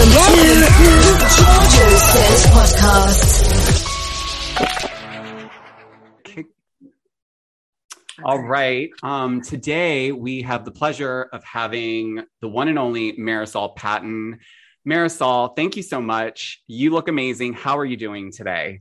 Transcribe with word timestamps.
Welcome 0.00 0.38
to 0.38 0.54
the 0.54 0.64
Georgia 1.36 1.88
Says 1.98 2.46
Podcast. 2.46 3.36
All 8.24 8.38
right. 8.38 8.88
Um, 9.02 9.42
today 9.42 10.12
we 10.12 10.40
have 10.40 10.64
the 10.64 10.70
pleasure 10.70 11.28
of 11.34 11.44
having 11.44 12.24
the 12.40 12.48
one 12.48 12.68
and 12.68 12.78
only 12.78 13.12
Marysol 13.18 13.76
Patton. 13.76 14.38
Marysol, 14.88 15.54
thank 15.54 15.76
you 15.76 15.82
so 15.82 16.00
much. 16.00 16.62
You 16.66 16.92
look 16.92 17.08
amazing. 17.08 17.52
How 17.52 17.76
are 17.76 17.84
you 17.84 17.98
doing 17.98 18.32
today? 18.32 18.80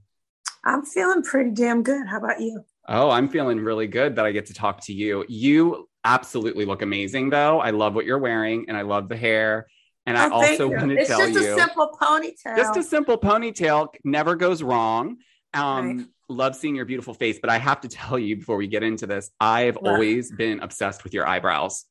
I'm 0.63 0.85
feeling 0.85 1.21
pretty 1.21 1.51
damn 1.51 1.83
good. 1.83 2.07
How 2.07 2.19
about 2.19 2.39
you? 2.39 2.63
Oh, 2.87 3.09
I'm 3.09 3.27
feeling 3.27 3.59
really 3.59 3.87
good 3.87 4.15
that 4.15 4.25
I 4.25 4.31
get 4.31 4.45
to 4.45 4.53
talk 4.53 4.85
to 4.85 4.93
you. 4.93 5.25
You 5.27 5.89
absolutely 6.05 6.63
look 6.63 6.81
amazing, 6.81 7.29
though. 7.29 7.59
I 7.59 7.71
love 7.71 7.93
what 7.93 8.05
you're 8.05 8.19
wearing 8.19 8.69
and 8.69 8.77
I 8.77 8.83
love 8.83 9.09
the 9.09 9.17
hair. 9.17 9.67
And 10.05 10.17
I 10.17 10.25
Oh, 10.27 10.41
thank 10.41 10.59
also 10.59 10.69
you. 10.69 10.75
want 10.77 10.89
to 10.89 10.97
it's 10.97 11.07
tell 11.07 11.19
just 11.19 11.33
you 11.39 11.53
a 11.55 11.59
simple 11.59 11.97
ponytail. 12.01 12.55
just 12.55 12.77
a 12.77 12.83
simple 12.83 13.17
ponytail 13.17 13.89
never 14.03 14.35
goes 14.35 14.63
wrong. 14.63 15.17
Um, 15.53 15.97
Right. 15.97 16.05
Love 16.31 16.55
seeing 16.55 16.75
your 16.75 16.85
beautiful 16.85 17.15
face, 17.15 17.39
but 17.41 17.49
I 17.49 17.57
have 17.57 17.81
to 17.81 17.87
tell 17.87 18.19
you 18.19 18.35
before 18.35 18.55
we 18.57 18.67
get 18.67 18.83
into 18.83 19.07
this, 19.07 19.31
I've 19.39 19.75
What? 19.77 19.93
always 19.93 20.31
been 20.31 20.59
obsessed 20.59 21.03
with 21.03 21.11
your 21.13 21.27
eyebrows. 21.27 21.85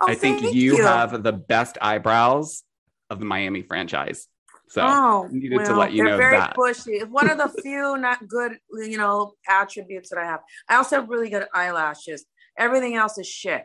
Oh, 0.00 0.08
I 0.08 0.14
think 0.14 0.40
thank 0.40 0.54
you, 0.54 0.82
have 0.82 1.22
the 1.22 1.32
best 1.32 1.76
eyebrows 1.82 2.62
of 3.10 3.18
the 3.18 3.26
Miami 3.26 3.62
franchise. 3.62 4.26
So 4.68 4.82
oh, 4.84 5.28
needed 5.30 5.64
to 5.64 5.76
let 5.76 5.92
you 5.92 5.98
they're 6.04 6.12
know 6.12 6.16
very 6.16 6.36
that. 6.38 6.54
bushy. 6.54 6.92
It's 6.92 7.10
one 7.10 7.28
of 7.28 7.36
the 7.38 7.48
few 7.62 7.96
not 7.98 8.26
good, 8.28 8.58
you 8.72 8.96
know, 8.98 9.32
attributes 9.48 10.10
that 10.10 10.18
I 10.18 10.24
have. 10.24 10.40
I 10.68 10.76
also 10.76 10.96
have 10.96 11.08
really 11.08 11.30
good 11.30 11.46
eyelashes. 11.54 12.24
Everything 12.56 12.94
else 12.94 13.18
is 13.18 13.26
shit. 13.26 13.64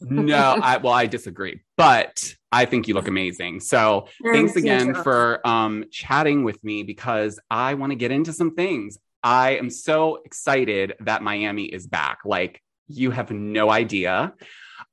No, 0.00 0.58
I 0.62 0.76
well, 0.78 0.92
I 0.92 1.06
disagree, 1.06 1.60
but 1.76 2.34
I 2.50 2.64
think 2.66 2.88
you 2.88 2.94
look 2.94 3.08
amazing. 3.08 3.60
So 3.60 4.08
thanks 4.22 4.52
Thank 4.52 4.64
again 4.64 4.94
for 4.94 5.46
um, 5.46 5.84
chatting 5.90 6.44
with 6.44 6.62
me 6.62 6.82
because 6.82 7.40
I 7.50 7.74
want 7.74 7.92
to 7.92 7.96
get 7.96 8.10
into 8.10 8.32
some 8.32 8.54
things. 8.54 8.98
I 9.22 9.52
am 9.52 9.70
so 9.70 10.18
excited 10.24 10.94
that 11.00 11.22
Miami 11.22 11.64
is 11.64 11.86
back. 11.86 12.20
Like 12.24 12.60
you 12.88 13.10
have 13.10 13.30
no 13.30 13.70
idea. 13.70 14.34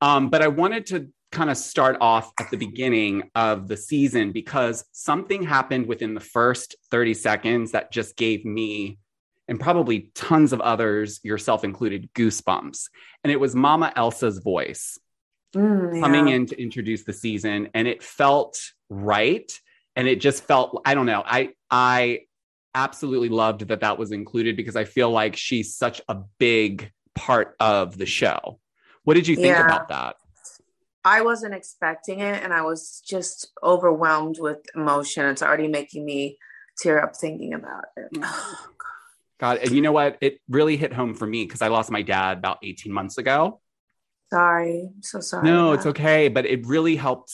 Um, 0.02 0.30
but 0.30 0.42
I 0.42 0.48
wanted 0.48 0.86
to 0.88 1.10
kind 1.32 1.50
of 1.50 1.58
start 1.58 1.98
off 2.02 2.32
at 2.40 2.50
the 2.50 2.58
beginning 2.58 3.30
of 3.36 3.68
the 3.68 3.78
season 3.78 4.32
because 4.32 4.86
something 4.92 5.44
happened 5.44 5.86
within 5.86 6.14
the 6.14 6.20
first 6.20 6.76
30 6.90 7.14
seconds 7.14 7.72
that 7.72 7.92
just 7.92 8.16
gave 8.16 8.46
me 8.46 8.98
and 9.50 9.60
probably 9.60 10.12
tons 10.16 10.54
of 10.54 10.62
others, 10.62 11.20
yourself 11.24 11.64
included, 11.64 12.10
goosebumps. 12.14 12.88
And 13.24 13.32
it 13.32 13.40
was 13.40 13.56
Mama 13.56 13.92
Elsa's 13.96 14.40
voice 14.40 14.98
Mm, 15.56 16.00
coming 16.00 16.28
in 16.28 16.46
to 16.46 16.62
introduce 16.62 17.06
the 17.06 17.12
season 17.12 17.70
and 17.74 17.88
it 17.88 18.04
felt 18.04 18.60
right 18.88 19.52
and 19.96 20.08
it 20.08 20.22
just 20.22 20.44
felt 20.44 20.80
i 20.86 20.94
don't 20.94 21.08
know 21.08 21.24
i 21.26 21.50
i 21.72 22.20
absolutely 22.76 23.30
loved 23.30 23.68
that 23.68 23.80
that 23.80 23.98
was 23.98 24.12
included 24.12 24.56
because 24.56 24.76
i 24.76 24.84
feel 24.84 25.10
like 25.10 25.36
she's 25.36 25.76
such 25.76 26.02
a 26.08 26.18
big 26.38 26.92
part 27.16 27.56
of 27.60 27.98
the 27.98 28.06
show 28.06 28.60
what 29.06 29.16
did 29.16 29.28
you 29.28 29.36
think 29.36 29.48
Yeah. 29.48 29.66
about 29.66 29.88
that 29.88 30.18
I 31.06 31.22
wasn't 31.22 31.56
expecting 31.56 32.20
it, 32.20 32.44
and 32.44 32.54
I 32.54 32.62
was 32.62 33.02
just 33.08 33.52
overwhelmed 33.64 34.36
with 34.38 34.60
emotion. 34.76 35.26
It's 35.26 35.42
already 35.42 35.70
making 35.70 36.04
me 36.04 36.38
tear 36.78 37.02
up 37.02 37.16
thinking 37.16 37.54
about 37.54 37.86
it. 37.96 38.12
God 39.40 39.58
and 39.58 39.72
you 39.72 39.82
know 39.82 39.92
what? 39.92 40.18
It 40.22 40.40
really 40.50 40.78
hit 40.78 40.94
home 40.94 41.14
for 41.14 41.26
me 41.26 41.46
because 41.46 41.62
i 41.62 41.68
lost 41.68 41.92
my 41.92 42.02
dad 42.02 42.38
about 42.38 42.60
18 42.64 42.92
months 42.92 43.18
ago. 43.18 43.62
Sorry, 44.30 44.90
I'm 44.94 45.02
so 45.02 45.20
sorry. 45.22 45.48
no 45.48 45.74
it's 45.74 45.86
okay. 45.86 46.28
But 46.28 46.46
it 46.46 46.66
really 46.66 46.96
helped 46.96 47.34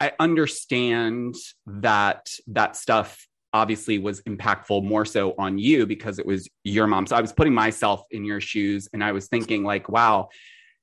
i 0.00 0.12
understand 0.18 1.34
that 1.66 2.28
that 2.48 2.76
stuff 2.76 3.26
obviously 3.52 3.98
was 3.98 4.20
impactful 4.22 4.82
more 4.82 5.04
so 5.04 5.32
on 5.38 5.56
you 5.58 5.86
because 5.86 6.18
it 6.18 6.26
was 6.26 6.48
your 6.64 6.86
mom. 6.88 7.06
So 7.06 7.14
i 7.16 7.20
was 7.20 7.32
putting 7.32 7.54
myself 7.54 8.02
in 8.10 8.24
your 8.24 8.40
shoes 8.40 8.88
and 8.92 9.02
i 9.02 9.12
was 9.12 9.28
thinking 9.28 9.62
like 9.62 9.88
wow 9.88 10.28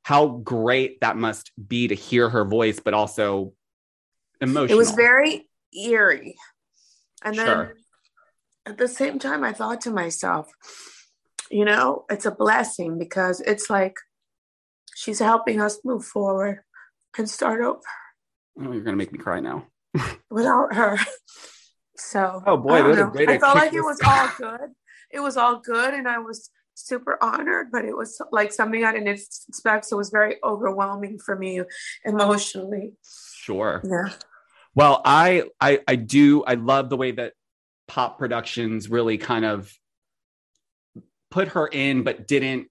how 0.03 0.27
great 0.27 1.01
that 1.01 1.17
must 1.17 1.51
be 1.67 1.87
to 1.89 1.95
hear 1.95 2.29
her 2.29 2.45
voice 2.45 2.79
but 2.79 2.93
also 2.93 3.53
emotional 4.39 4.71
It 4.71 4.77
was 4.77 4.91
very 4.91 5.47
eerie. 5.73 6.35
And 7.23 7.37
then 7.37 7.45
Sure. 7.45 7.73
At 8.71 8.77
the 8.77 8.87
same 8.87 9.19
time, 9.19 9.43
I 9.43 9.53
thought 9.53 9.81
to 9.81 9.91
myself, 9.91 10.49
you 11.49 11.65
know, 11.65 12.05
it's 12.09 12.25
a 12.25 12.31
blessing 12.31 12.97
because 12.97 13.41
it's 13.41 13.69
like 13.69 13.95
she's 14.95 15.19
helping 15.19 15.61
us 15.61 15.79
move 15.83 16.05
forward 16.05 16.61
and 17.17 17.29
start 17.29 17.61
over 17.61 17.81
oh 18.59 18.71
you're 18.71 18.81
gonna 18.81 18.97
make 18.97 19.11
me 19.11 19.19
cry 19.19 19.39
now 19.39 19.67
without 20.29 20.73
her. 20.73 20.97
So, 21.97 22.41
Oh, 22.47 22.57
boy, 22.57 22.73
I, 22.73 22.81
what 22.81 22.99
a 22.99 23.05
great 23.05 23.29
I 23.29 23.37
felt 23.37 23.57
like 23.57 23.73
it 23.73 23.81
was 23.81 24.01
all 24.03 24.29
good. 24.37 24.71
It 25.11 25.19
was 25.19 25.37
all 25.37 25.59
good, 25.59 25.93
and 25.93 26.07
I 26.07 26.19
was 26.19 26.49
super 26.73 27.17
honored, 27.21 27.67
but 27.71 27.85
it 27.85 27.95
was 27.95 28.19
like 28.31 28.51
something 28.51 28.83
I 28.83 28.93
didn't 28.93 29.09
expect. 29.09 29.85
So 29.85 29.97
it 29.97 29.97
was 29.97 30.09
very 30.09 30.37
overwhelming 30.43 31.19
for 31.19 31.35
me 31.35 31.61
emotionally. 32.05 32.93
sure 33.03 33.81
Yeah. 33.83 34.13
Well, 34.73 35.01
I, 35.03 35.43
I 35.59 35.81
I 35.87 35.95
do 35.95 36.43
I 36.43 36.53
love 36.53 36.89
the 36.89 36.97
way 36.97 37.11
that 37.11 37.33
pop 37.91 38.17
productions 38.17 38.89
really 38.89 39.17
kind 39.17 39.43
of 39.43 39.71
put 41.29 41.49
her 41.49 41.67
in 41.67 42.03
but 42.03 42.25
didn't 42.27 42.67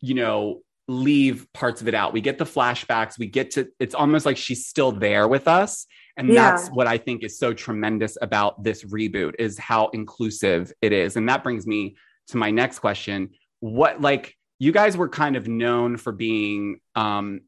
you 0.00 0.14
know 0.14 0.60
leave 0.90 1.46
parts 1.52 1.82
of 1.82 1.88
it 1.88 1.94
out. 1.94 2.14
We 2.14 2.22
get 2.22 2.38
the 2.38 2.46
flashbacks, 2.46 3.18
we 3.18 3.26
get 3.26 3.50
to 3.52 3.68
it's 3.78 3.94
almost 3.94 4.24
like 4.26 4.36
she's 4.36 4.66
still 4.66 4.92
there 4.92 5.26
with 5.28 5.46
us 5.48 5.86
and 6.18 6.28
Yeah. 6.28 6.34
that's 6.50 6.68
what 6.68 6.86
I 6.86 6.98
think 6.98 7.24
is 7.24 7.38
so 7.38 7.52
tremendous 7.52 8.16
about 8.20 8.62
this 8.62 8.84
reboot 8.84 9.34
is 9.38 9.58
how 9.58 9.88
inclusive 10.00 10.72
it 10.82 10.92
is. 10.92 11.16
And 11.16 11.28
that 11.28 11.42
brings 11.42 11.66
me 11.66 11.96
to 12.28 12.36
my 12.36 12.50
next 12.50 12.80
question. 12.80 13.30
What 13.60 14.00
like 14.00 14.34
you 14.58 14.72
guys 14.72 14.96
were 14.96 15.08
kind 15.08 15.36
of 15.36 15.46
known 15.48 15.96
for 15.96 16.12
being 16.12 16.80
um 16.94 17.40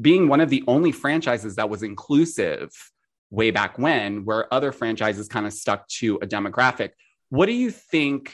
being 0.00 0.28
one 0.28 0.40
of 0.40 0.50
the 0.50 0.62
only 0.66 0.92
franchises 0.92 1.56
that 1.56 1.68
was 1.68 1.82
inclusive 1.82 2.70
way 3.30 3.50
back 3.50 3.78
when 3.78 4.24
where 4.24 4.52
other 4.52 4.72
franchises 4.72 5.28
kind 5.28 5.46
of 5.46 5.52
stuck 5.52 5.86
to 5.88 6.16
a 6.16 6.26
demographic 6.26 6.90
what 7.30 7.46
do 7.46 7.52
you 7.52 7.70
think 7.70 8.32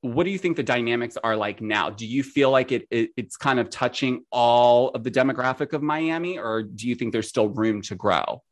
what 0.00 0.24
do 0.24 0.30
you 0.30 0.38
think 0.38 0.56
the 0.56 0.62
dynamics 0.62 1.16
are 1.22 1.36
like 1.36 1.60
now 1.60 1.88
do 1.88 2.06
you 2.06 2.22
feel 2.22 2.50
like 2.50 2.72
it, 2.72 2.86
it 2.90 3.10
it's 3.16 3.36
kind 3.36 3.60
of 3.60 3.70
touching 3.70 4.24
all 4.30 4.88
of 4.90 5.04
the 5.04 5.10
demographic 5.10 5.72
of 5.72 5.82
miami 5.82 6.38
or 6.38 6.62
do 6.62 6.88
you 6.88 6.94
think 6.94 7.12
there's 7.12 7.28
still 7.28 7.48
room 7.48 7.80
to 7.80 7.94
grow 7.94 8.42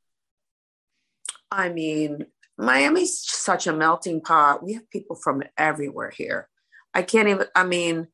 I 1.52 1.68
mean, 1.68 2.24
Miami's 2.56 3.18
such 3.18 3.66
a 3.66 3.72
melting 3.72 4.22
pot. 4.22 4.64
We 4.64 4.72
have 4.72 4.88
people 4.90 5.16
from 5.16 5.42
everywhere 5.58 6.10
here. 6.10 6.48
I 6.94 7.02
can't 7.02 7.28
even, 7.28 7.46
I 7.54 7.64
mean, 7.64 8.08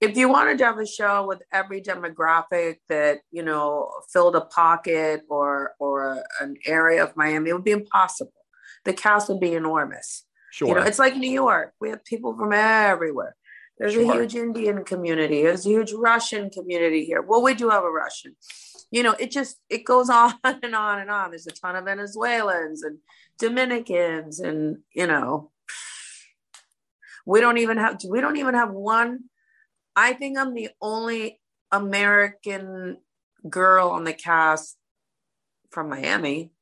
if 0.00 0.16
you 0.16 0.28
wanted 0.28 0.58
to 0.58 0.64
have 0.64 0.78
a 0.78 0.86
show 0.86 1.26
with 1.26 1.42
every 1.52 1.80
demographic 1.80 2.76
that, 2.88 3.20
you 3.30 3.42
know, 3.42 3.90
filled 4.12 4.36
a 4.36 4.42
pocket 4.42 5.22
or 5.28 5.74
or 5.78 6.22
an 6.40 6.56
area 6.66 7.02
of 7.04 7.16
Miami, 7.16 7.50
it 7.50 7.52
would 7.54 7.64
be 7.64 7.70
impossible. 7.70 8.32
The 8.84 8.92
cast 8.92 9.28
would 9.28 9.40
be 9.40 9.54
enormous. 9.54 10.24
sure 10.50 10.68
You 10.68 10.74
know, 10.74 10.82
it's 10.82 10.98
like 10.98 11.16
New 11.16 11.30
York. 11.30 11.72
We 11.80 11.90
have 11.90 12.04
people 12.04 12.36
from 12.36 12.52
everywhere. 12.52 13.36
There's 13.78 13.94
Sure. 13.94 14.10
a 14.10 14.14
huge 14.14 14.34
Indian 14.36 14.84
community. 14.84 15.42
There's 15.42 15.66
a 15.66 15.70
huge 15.70 15.92
Russian 15.92 16.50
community 16.50 17.04
here. 17.04 17.22
Well, 17.22 17.42
we 17.42 17.54
do 17.54 17.70
have 17.70 17.82
a 17.82 17.90
Russian. 17.90 18.36
You 18.90 19.02
know, 19.02 19.12
it 19.18 19.30
just 19.30 19.56
it 19.68 19.84
goes 19.84 20.10
on 20.20 20.34
and 20.44 20.74
on 20.74 21.00
and 21.00 21.10
on. 21.10 21.30
There's 21.30 21.46
a 21.46 21.50
ton 21.52 21.76
of 21.76 21.84
Venezuelans 21.86 22.82
and 22.84 22.98
Dominicans, 23.38 24.40
and 24.40 24.78
you 24.94 25.06
know, 25.06 25.50
we 27.26 27.40
don't 27.40 27.58
even 27.58 27.78
have 27.78 27.98
we 28.08 28.20
don't 28.20 28.36
even 28.36 28.54
have 28.54 28.70
one. 28.70 29.24
I 29.96 30.12
think 30.12 30.38
I'm 30.38 30.54
the 30.54 30.70
only 30.80 31.40
American 31.70 32.98
girl 33.48 33.90
on 33.90 34.04
the 34.04 34.12
cast 34.12 34.76
from 35.70 35.88
Miami. 35.88 36.52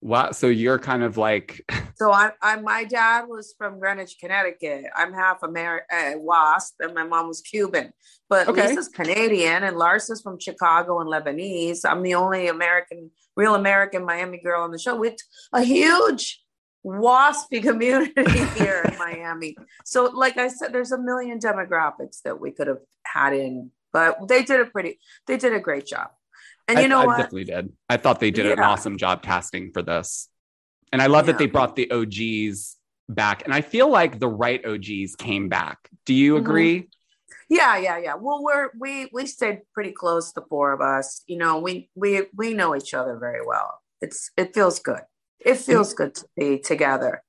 wow 0.00 0.32
so 0.32 0.48
you're 0.48 0.78
kind 0.78 1.02
of 1.02 1.16
like 1.16 1.62
So 1.96 2.10
I, 2.10 2.32
I, 2.42 2.56
my 2.56 2.82
dad 2.82 3.26
was 3.28 3.54
from 3.56 3.78
Greenwich, 3.78 4.16
Connecticut. 4.18 4.86
I'm 4.96 5.12
half 5.12 5.44
American, 5.44 5.86
uh, 5.96 6.18
Wasp, 6.18 6.74
and 6.80 6.94
my 6.94 7.04
mom 7.04 7.28
was 7.28 7.40
Cuban. 7.40 7.92
But 8.28 8.48
Okay. 8.48 8.66
Lisa's 8.68 8.88
Canadian, 8.88 9.62
and 9.62 9.76
Larsa's 9.76 10.20
from 10.20 10.40
Chicago 10.40 10.98
and 11.00 11.08
Lebanese. 11.08 11.80
I'm 11.84 12.02
the 12.02 12.14
only 12.14 12.48
American, 12.48 13.12
real 13.36 13.54
American 13.54 14.04
Miami 14.04 14.38
girl 14.38 14.62
on 14.62 14.72
the 14.72 14.80
show 14.80 14.96
with 14.96 15.14
a 15.52 15.62
huge 15.62 16.42
waspy 16.84 17.62
community 17.62 18.24
here 18.58 18.82
in 18.90 18.98
Miami. 18.98 19.56
So, 19.84 20.04
like 20.06 20.36
I 20.38 20.48
said, 20.48 20.72
there's 20.72 20.92
a 20.92 20.98
million 20.98 21.38
demographics 21.38 22.22
that 22.24 22.40
we 22.40 22.50
could 22.50 22.66
have 22.66 22.80
had 23.04 23.32
in, 23.34 23.70
but 23.92 24.28
they 24.28 24.42
did 24.42 24.60
a 24.60 24.66
pretty, 24.66 24.98
they 25.26 25.36
did 25.36 25.52
a 25.54 25.60
great 25.60 25.86
job. 25.86 26.08
And 26.68 26.78
you 26.78 26.84
I, 26.84 26.88
know 26.88 27.00
I 27.00 27.06
what? 27.06 27.16
definitely 27.18 27.44
did 27.44 27.72
i 27.88 27.96
thought 27.96 28.20
they 28.20 28.30
did 28.30 28.46
an 28.46 28.60
awesome 28.60 28.96
job 28.96 29.22
casting 29.22 29.72
for 29.72 29.82
this 29.82 30.28
and 30.92 31.02
i 31.02 31.06
love 31.06 31.26
that 31.26 31.36
they 31.38 31.46
brought 31.46 31.74
the 31.76 31.90
og's 31.90 32.76
back 33.08 33.42
and 33.44 33.52
i 33.52 33.60
feel 33.60 33.88
like 33.90 34.18
the 34.20 34.28
right 34.28 34.64
og's 34.64 35.16
came 35.16 35.48
back 35.48 35.78
do 36.06 36.14
you 36.14 36.34
Mhm. 36.34 36.38
agree 36.38 36.88
Yeah, 37.48 37.76
yeah, 37.76 37.98
yeah. 37.98 38.14
Well, 38.14 38.42
we're 38.42 38.70
we 38.78 39.08
we 39.12 39.26
stayed 39.26 39.60
pretty 39.74 39.92
close, 39.92 40.32
the 40.32 40.42
four 40.48 40.72
of 40.72 40.80
us. 40.80 41.22
You 41.26 41.36
know, 41.36 41.58
we 41.60 41.90
we 41.94 42.10
we 42.34 42.54
know 42.54 42.74
each 42.76 42.94
other 42.94 43.18
very 43.18 43.44
well. 43.44 43.80
it's 44.00 44.30
it 44.36 44.54
feels 44.54 44.78
good. 44.78 45.02
It 45.44 45.56
feels 45.56 45.94
good 45.94 46.14
to 46.16 46.26
be 46.36 46.58
together. 46.58 47.22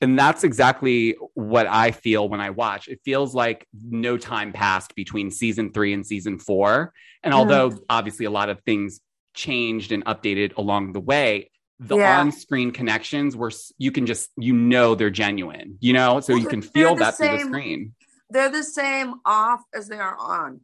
And 0.00 0.18
that's 0.18 0.44
exactly 0.44 1.16
what 1.34 1.66
I 1.66 1.90
feel 1.90 2.28
when 2.28 2.40
I 2.40 2.50
watch. 2.50 2.88
It 2.88 3.00
feels 3.04 3.34
like 3.34 3.66
no 3.74 4.16
time 4.16 4.52
passed 4.52 4.94
between 4.94 5.30
season 5.30 5.72
three 5.72 5.92
and 5.92 6.06
season 6.06 6.38
four. 6.38 6.92
And 7.22 7.34
although 7.34 7.72
obviously 7.88 8.26
a 8.26 8.30
lot 8.30 8.48
of 8.48 8.60
things 8.62 9.00
changed 9.34 9.92
and 9.92 10.04
updated 10.06 10.56
along 10.56 10.94
the 10.94 11.00
way, 11.00 11.50
the 11.78 11.96
Yeah. 11.96 12.18
on-screen 12.18 12.72
connections 12.72 13.36
were 13.36 13.50
you 13.78 13.90
can 13.92 14.04
just 14.06 14.30
you 14.36 14.52
know 14.54 14.94
they're 14.94 15.10
genuine, 15.10 15.76
you 15.80 15.92
know, 15.92 16.20
so 16.20 16.34
you 16.34 16.46
can 16.46 16.62
feel 16.62 16.94
that 16.96 17.16
through 17.16 17.28
the 17.28 17.38
screen. 17.38 17.94
They're 18.30 18.50
the 18.50 18.62
same 18.62 19.14
off 19.24 19.62
as 19.74 19.88
they 19.88 19.98
are 19.98 20.16
on. 20.18 20.60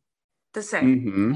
The 0.55 0.63
same. 0.63 1.01
hmm 1.03 1.35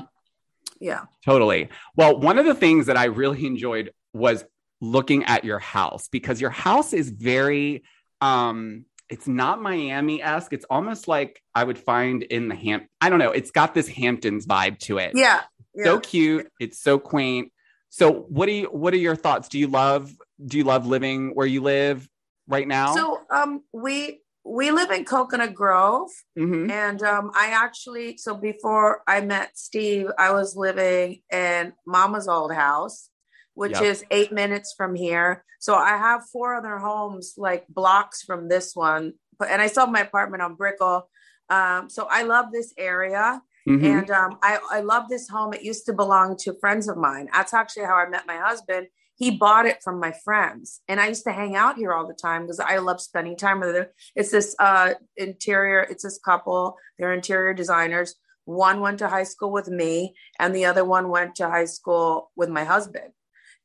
Yeah. 0.80 1.04
Totally. 1.24 1.68
Well, 1.96 2.18
one 2.18 2.38
of 2.38 2.46
the 2.46 2.54
things 2.54 2.86
that 2.86 2.96
I 2.96 3.04
really 3.06 3.46
enjoyed 3.46 3.92
was 4.12 4.44
looking 4.80 5.24
at 5.24 5.44
your 5.44 5.58
house 5.58 6.08
because 6.08 6.40
your 6.40 6.50
house 6.50 6.92
is 6.92 7.10
very 7.10 7.82
um 8.20 8.84
it's 9.08 9.26
not 9.26 9.60
Miami-esque. 9.60 10.52
It's 10.52 10.64
almost 10.70 11.08
like 11.08 11.42
I 11.52 11.64
would 11.64 11.78
find 11.78 12.22
in 12.22 12.48
the 12.48 12.54
Ham 12.54 12.86
I 13.00 13.10
don't 13.10 13.18
know, 13.18 13.32
it's 13.32 13.50
got 13.50 13.74
this 13.74 13.88
Hamptons 13.88 14.46
vibe 14.46 14.78
to 14.80 14.98
it. 14.98 15.12
Yeah. 15.14 15.40
Yeah. 15.74 15.84
So 15.84 16.00
cute, 16.00 16.48
it's 16.60 16.80
so 16.80 16.98
quaint. 16.98 17.52
So 17.88 18.12
what 18.12 18.46
do 18.46 18.52
you 18.52 18.66
what 18.66 18.94
are 18.94 18.98
your 18.98 19.16
thoughts? 19.16 19.48
Do 19.48 19.58
you 19.58 19.66
love 19.66 20.12
do 20.44 20.58
you 20.58 20.64
love 20.64 20.86
living 20.86 21.34
where 21.34 21.46
you 21.46 21.60
live 21.60 22.08
right 22.48 22.66
now? 22.66 22.94
So 22.94 23.20
um 23.30 23.64
we 23.72 24.20
we 24.44 24.70
live 24.70 24.90
in 24.90 25.04
Coconut 25.04 25.54
Grove 25.54 26.08
Mhm. 26.38 26.70
and 26.70 27.02
um 27.02 27.30
I 27.34 27.48
actually 27.48 28.16
so 28.16 28.34
before 28.34 29.02
I 29.06 29.20
met 29.20 29.58
Steve, 29.58 30.06
I 30.18 30.32
was 30.32 30.56
living 30.56 31.20
in 31.32 31.72
Mama's 31.86 32.28
old 32.28 32.52
house, 32.54 33.10
which 33.54 33.72
Yep. 33.72 33.82
is 33.82 34.04
8 34.10 34.32
minutes 34.32 34.74
from 34.76 34.94
here. 34.94 35.44
So 35.58 35.74
I 35.74 35.96
have 35.96 36.24
four 36.32 36.54
other 36.54 36.78
homes 36.78 37.34
like 37.36 37.66
blocks 37.68 38.22
from 38.22 38.48
this 38.48 38.74
one. 38.74 39.14
But 39.38 39.48
and 39.50 39.60
I 39.62 39.66
still 39.68 39.84
have 39.86 39.92
my 39.92 40.00
apartment 40.00 40.42
on 40.42 40.54
Brickell. 40.54 41.08
Um 41.48 41.88
so 41.90 42.06
I 42.10 42.22
love 42.22 42.46
this 42.52 42.72
area. 42.78 43.42
Mhm. 43.68 43.84
And 43.84 44.10
um, 44.10 44.38
I, 44.42 44.58
I 44.70 44.80
love 44.80 45.08
this 45.08 45.28
home. 45.28 45.52
It 45.52 45.62
used 45.62 45.84
to 45.86 45.92
belong 45.92 46.36
to 46.38 46.54
friends 46.60 46.88
of 46.88 46.96
mine. 46.96 47.28
That's 47.32 47.52
actually 47.52 47.84
how 47.84 47.96
I 47.96 48.08
met 48.08 48.26
my 48.26 48.36
husband. 48.38 48.86
He 49.16 49.30
bought 49.30 49.66
it 49.66 49.82
from 49.82 50.00
my 50.00 50.12
friends. 50.24 50.80
And 50.88 50.98
I 50.98 51.08
used 51.08 51.24
to 51.24 51.32
hang 51.32 51.56
out 51.56 51.76
here 51.76 51.92
all 51.92 52.06
the 52.08 52.14
time 52.14 52.42
because 52.42 52.58
I 52.58 52.78
love 52.78 53.02
spending 53.02 53.36
time 53.36 53.60
with 53.60 53.74
them. 53.74 53.86
It's 54.16 54.30
this 54.30 54.56
uh, 54.58 54.94
interior, 55.16 55.80
it's 55.80 56.04
this 56.04 56.18
couple. 56.18 56.78
They're 56.98 57.12
interior 57.12 57.52
designers. 57.52 58.14
One 58.46 58.80
went 58.80 58.98
to 59.00 59.08
high 59.08 59.24
school 59.24 59.52
with 59.52 59.68
me, 59.68 60.14
and 60.38 60.54
the 60.54 60.64
other 60.64 60.84
one 60.84 61.10
went 61.10 61.34
to 61.36 61.50
high 61.50 61.66
school 61.66 62.32
with 62.34 62.48
my 62.48 62.64
husband. 62.64 63.12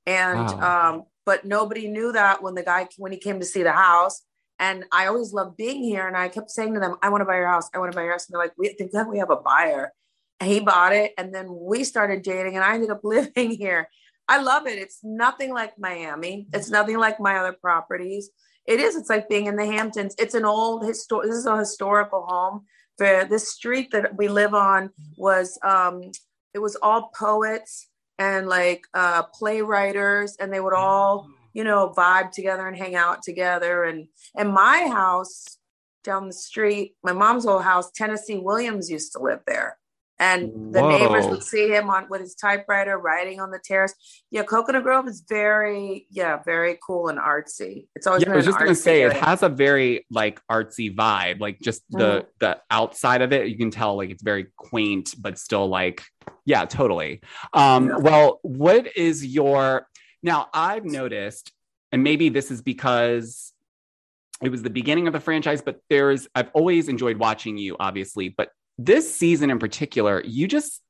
And 0.05 0.37
Wow. 0.51 0.91
um, 0.91 1.03
but 1.25 1.45
nobody 1.45 1.87
knew 1.87 2.11
that 2.11 2.43
when 2.43 2.53
the 2.55 2.63
guy 2.63 2.87
when 2.97 3.11
he 3.11 3.17
came 3.17 3.39
to 3.39 3.45
see 3.45 3.63
the 3.63 3.71
house. 3.71 4.21
And 4.57 4.85
I 4.91 5.07
always 5.07 5.33
loved 5.33 5.57
being 5.57 5.83
here. 5.83 6.07
And 6.07 6.15
I 6.15 6.29
kept 6.29 6.49
saying 6.49 6.75
to 6.75 6.79
them, 6.79 6.95
I 7.01 7.09
want 7.09 7.21
to 7.21 7.25
buy 7.25 7.35
your 7.35 7.47
house. 7.47 7.69
I 7.73 7.79
want 7.79 7.91
to 7.91 7.95
buy 7.95 8.03
your 8.03 8.13
house. 8.13 8.27
And 8.27 8.33
they're 8.33 8.41
like, 8.45 8.53
we 8.57 8.69
think 8.69 8.91
that 8.91 9.09
we 9.09 9.17
have 9.17 9.29
a 9.29 9.35
buyer. 9.35 9.91
And 10.39 10.49
he 10.49 10.59
bought 10.61 10.93
it. 10.93 11.13
And 11.17 11.33
then 11.33 11.47
we 11.49 11.83
started 11.83 12.21
dating 12.21 12.55
and 12.55 12.63
I 12.63 12.75
ended 12.75 12.89
up 12.91 13.01
living 13.03 13.51
here. 13.51 13.89
I 14.27 14.41
love 14.41 14.65
it. 14.65 14.79
It's 14.79 14.99
nothing 15.03 15.53
like 15.53 15.77
Miami. 15.77 16.47
It's 16.53 16.69
nothing 16.69 16.97
like 16.97 17.19
my 17.19 17.37
other 17.37 17.53
properties. 17.53 18.29
It 18.65 18.79
is. 18.79 18.95
It's 18.95 19.09
like 19.09 19.29
being 19.29 19.45
in 19.47 19.55
the 19.55 19.65
Hamptons. 19.65 20.15
It's 20.17 20.33
an 20.33 20.45
old 20.45 20.85
historic. 20.85 21.27
This 21.29 21.37
is 21.37 21.45
a 21.45 21.57
historical 21.57 22.25
home. 22.27 22.65
The 22.97 23.27
this 23.29 23.49
street 23.51 23.91
that 23.91 24.17
we 24.17 24.27
live 24.27 24.53
on 24.53 24.89
was 25.17 25.59
um 25.63 26.01
it 26.53 26.59
was 26.59 26.75
all 26.77 27.11
poets 27.17 27.89
and 28.19 28.47
like 28.47 28.85
uh 28.93 29.23
playwriters 29.39 30.33
and 30.39 30.51
they 30.51 30.59
would 30.59 30.73
all 30.73 31.27
you 31.53 31.63
know 31.63 31.93
vibe 31.95 32.31
together 32.31 32.67
and 32.67 32.77
hang 32.77 32.95
out 32.95 33.23
together. 33.23 33.83
And 33.83 34.07
and 34.35 34.49
my 34.53 34.87
house 34.87 35.57
down 36.05 36.27
the 36.27 36.33
street 36.33 36.95
my 37.03 37.11
mom's 37.11 37.47
old 37.47 37.63
house 37.63 37.89
tennessee 37.91 38.37
williams 38.37 38.91
used 38.91 39.11
to 39.11 39.19
live 39.19 39.39
there 39.47 39.77
and 40.19 40.73
the 40.73 40.81
neighbors 40.81 41.27
would 41.27 41.43
see 41.43 41.69
him 41.69 41.89
on 41.89 42.07
with 42.09 42.21
his 42.21 42.35
typewriter 42.35 42.97
writing 42.97 43.39
on 43.39 43.51
the 43.51 43.59
terrace 43.63 43.93
yeah 44.31 44.43
coconut 44.43 44.83
grove 44.83 45.07
is 45.07 45.23
very 45.27 46.07
yeah 46.09 46.41
very 46.43 46.77
cool 46.85 47.09
and 47.09 47.19
artsy 47.19 47.87
it's 47.95 48.07
always 48.07 48.23
Yeah, 48.23 48.33
I 48.33 48.35
was 48.37 48.45
just 48.45 48.57
gonna 48.57 48.75
say 48.75 49.01
it 49.01 49.13
has 49.13 49.43
a 49.43 49.49
very 49.49 50.05
like 50.09 50.41
artsy 50.49 50.95
vibe, 50.95 51.39
like 51.39 51.59
just 51.59 51.83
the 51.89 52.25
the 52.39 52.61
outside 52.71 53.21
of 53.21 53.33
it. 53.33 53.47
You 53.47 53.57
can 53.57 53.71
tell 53.71 53.97
like 53.97 54.09
it's 54.09 54.23
very 54.23 54.47
quaint, 54.55 55.15
but 55.19 55.37
still 55.37 55.67
like 55.67 56.03
yeah, 56.45 56.65
totally. 56.65 57.21
Um, 57.53 57.89
Yeah. 57.89 57.97
well, 57.97 58.39
what 58.43 58.95
is 58.95 59.25
your 59.25 59.87
now? 60.23 60.47
I've 60.53 60.85
noticed, 60.85 61.51
and 61.91 62.03
maybe 62.03 62.29
this 62.29 62.51
is 62.51 62.61
because 62.61 63.53
it 64.41 64.49
was 64.49 64.61
the 64.63 64.69
beginning 64.69 65.07
of 65.07 65.13
the 65.13 65.19
franchise, 65.19 65.61
but 65.61 65.79
there's 65.89 66.27
I've 66.35 66.49
always 66.53 66.87
enjoyed 66.89 67.17
watching 67.17 67.57
you, 67.57 67.75
obviously, 67.79 68.29
but 68.29 68.49
this 68.77 69.13
season 69.15 69.49
in 69.49 69.59
particular, 69.59 70.21
you 70.25 70.47
just 70.47 70.81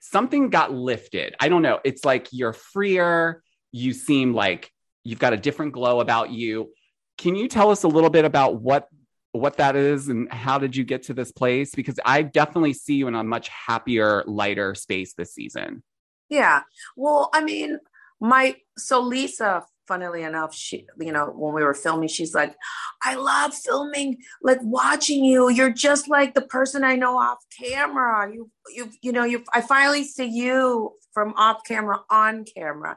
something 0.00 0.50
got 0.50 0.72
lifted. 0.72 1.34
I 1.40 1.48
don't 1.48 1.62
know. 1.62 1.80
It's 1.84 2.04
like 2.04 2.28
you're 2.32 2.52
freer. 2.52 3.42
You 3.70 3.92
seem 3.92 4.34
like 4.34 4.70
you've 5.04 5.18
got 5.18 5.32
a 5.32 5.36
different 5.36 5.72
glow 5.72 6.00
about 6.00 6.30
you. 6.30 6.72
Can 7.18 7.36
you 7.36 7.48
tell 7.48 7.70
us 7.70 7.84
a 7.84 7.88
little 7.88 8.10
bit 8.10 8.24
about 8.24 8.60
what 8.60 8.88
what 9.32 9.56
that 9.56 9.76
is 9.76 10.08
and 10.08 10.30
how 10.30 10.58
did 10.58 10.76
you 10.76 10.84
get 10.84 11.04
to 11.04 11.14
this 11.14 11.32
place? 11.32 11.74
Because 11.74 11.98
I 12.04 12.20
definitely 12.22 12.74
see 12.74 12.96
you 12.96 13.08
in 13.08 13.14
a 13.14 13.24
much 13.24 13.48
happier, 13.48 14.22
lighter 14.26 14.74
space 14.74 15.14
this 15.14 15.32
season. 15.32 15.82
Yeah. 16.28 16.62
Well, 16.96 17.30
I 17.32 17.42
mean, 17.42 17.78
my 18.20 18.56
so 18.76 19.00
Lisa, 19.00 19.64
funnily 19.92 20.22
enough, 20.22 20.54
she, 20.54 20.86
you 20.98 21.12
know, 21.12 21.26
when 21.26 21.52
we 21.52 21.62
were 21.62 21.74
filming, 21.74 22.08
she's 22.08 22.34
like, 22.34 22.56
I 23.02 23.14
love 23.14 23.52
filming, 23.54 24.16
like 24.42 24.58
watching 24.62 25.22
you. 25.22 25.50
You're 25.50 25.72
just 25.72 26.08
like 26.08 26.32
the 26.32 26.40
person 26.40 26.82
I 26.82 26.96
know 26.96 27.18
off 27.18 27.38
camera. 27.60 28.32
You, 28.32 28.50
you, 28.74 28.90
you 29.02 29.12
know, 29.12 29.24
you. 29.24 29.44
I 29.52 29.60
finally 29.60 30.04
see 30.04 30.24
you 30.24 30.92
from 31.12 31.34
off 31.36 31.58
camera 31.68 32.00
on 32.08 32.46
camera. 32.56 32.96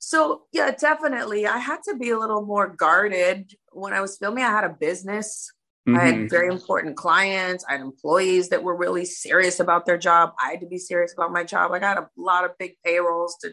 So 0.00 0.42
yeah, 0.52 0.72
definitely, 0.72 1.46
I 1.46 1.58
had 1.58 1.78
to 1.88 1.96
be 1.96 2.10
a 2.10 2.18
little 2.18 2.44
more 2.44 2.66
guarded 2.66 3.52
when 3.70 3.92
I 3.92 4.00
was 4.00 4.18
filming. 4.18 4.42
I 4.42 4.50
had 4.50 4.64
a 4.64 4.76
business. 4.80 5.48
I 5.86 5.90
Mhm. 5.90 6.00
had 6.00 6.30
very 6.30 6.48
important 6.48 6.96
clients. 6.96 7.64
I 7.68 7.72
had 7.72 7.82
employees 7.82 8.48
that 8.48 8.64
were 8.64 8.76
really 8.76 9.04
serious 9.04 9.60
about 9.60 9.86
their 9.86 9.98
job. 9.98 10.32
I 10.40 10.50
had 10.50 10.60
to 10.60 10.66
be 10.66 10.78
serious 10.78 11.12
about 11.12 11.32
my 11.32 11.44
job. 11.44 11.70
I 11.70 11.78
got 11.78 11.98
a 11.98 12.08
lot 12.16 12.44
of 12.44 12.58
big 12.58 12.72
payrolls 12.84 13.36
to 13.42 13.52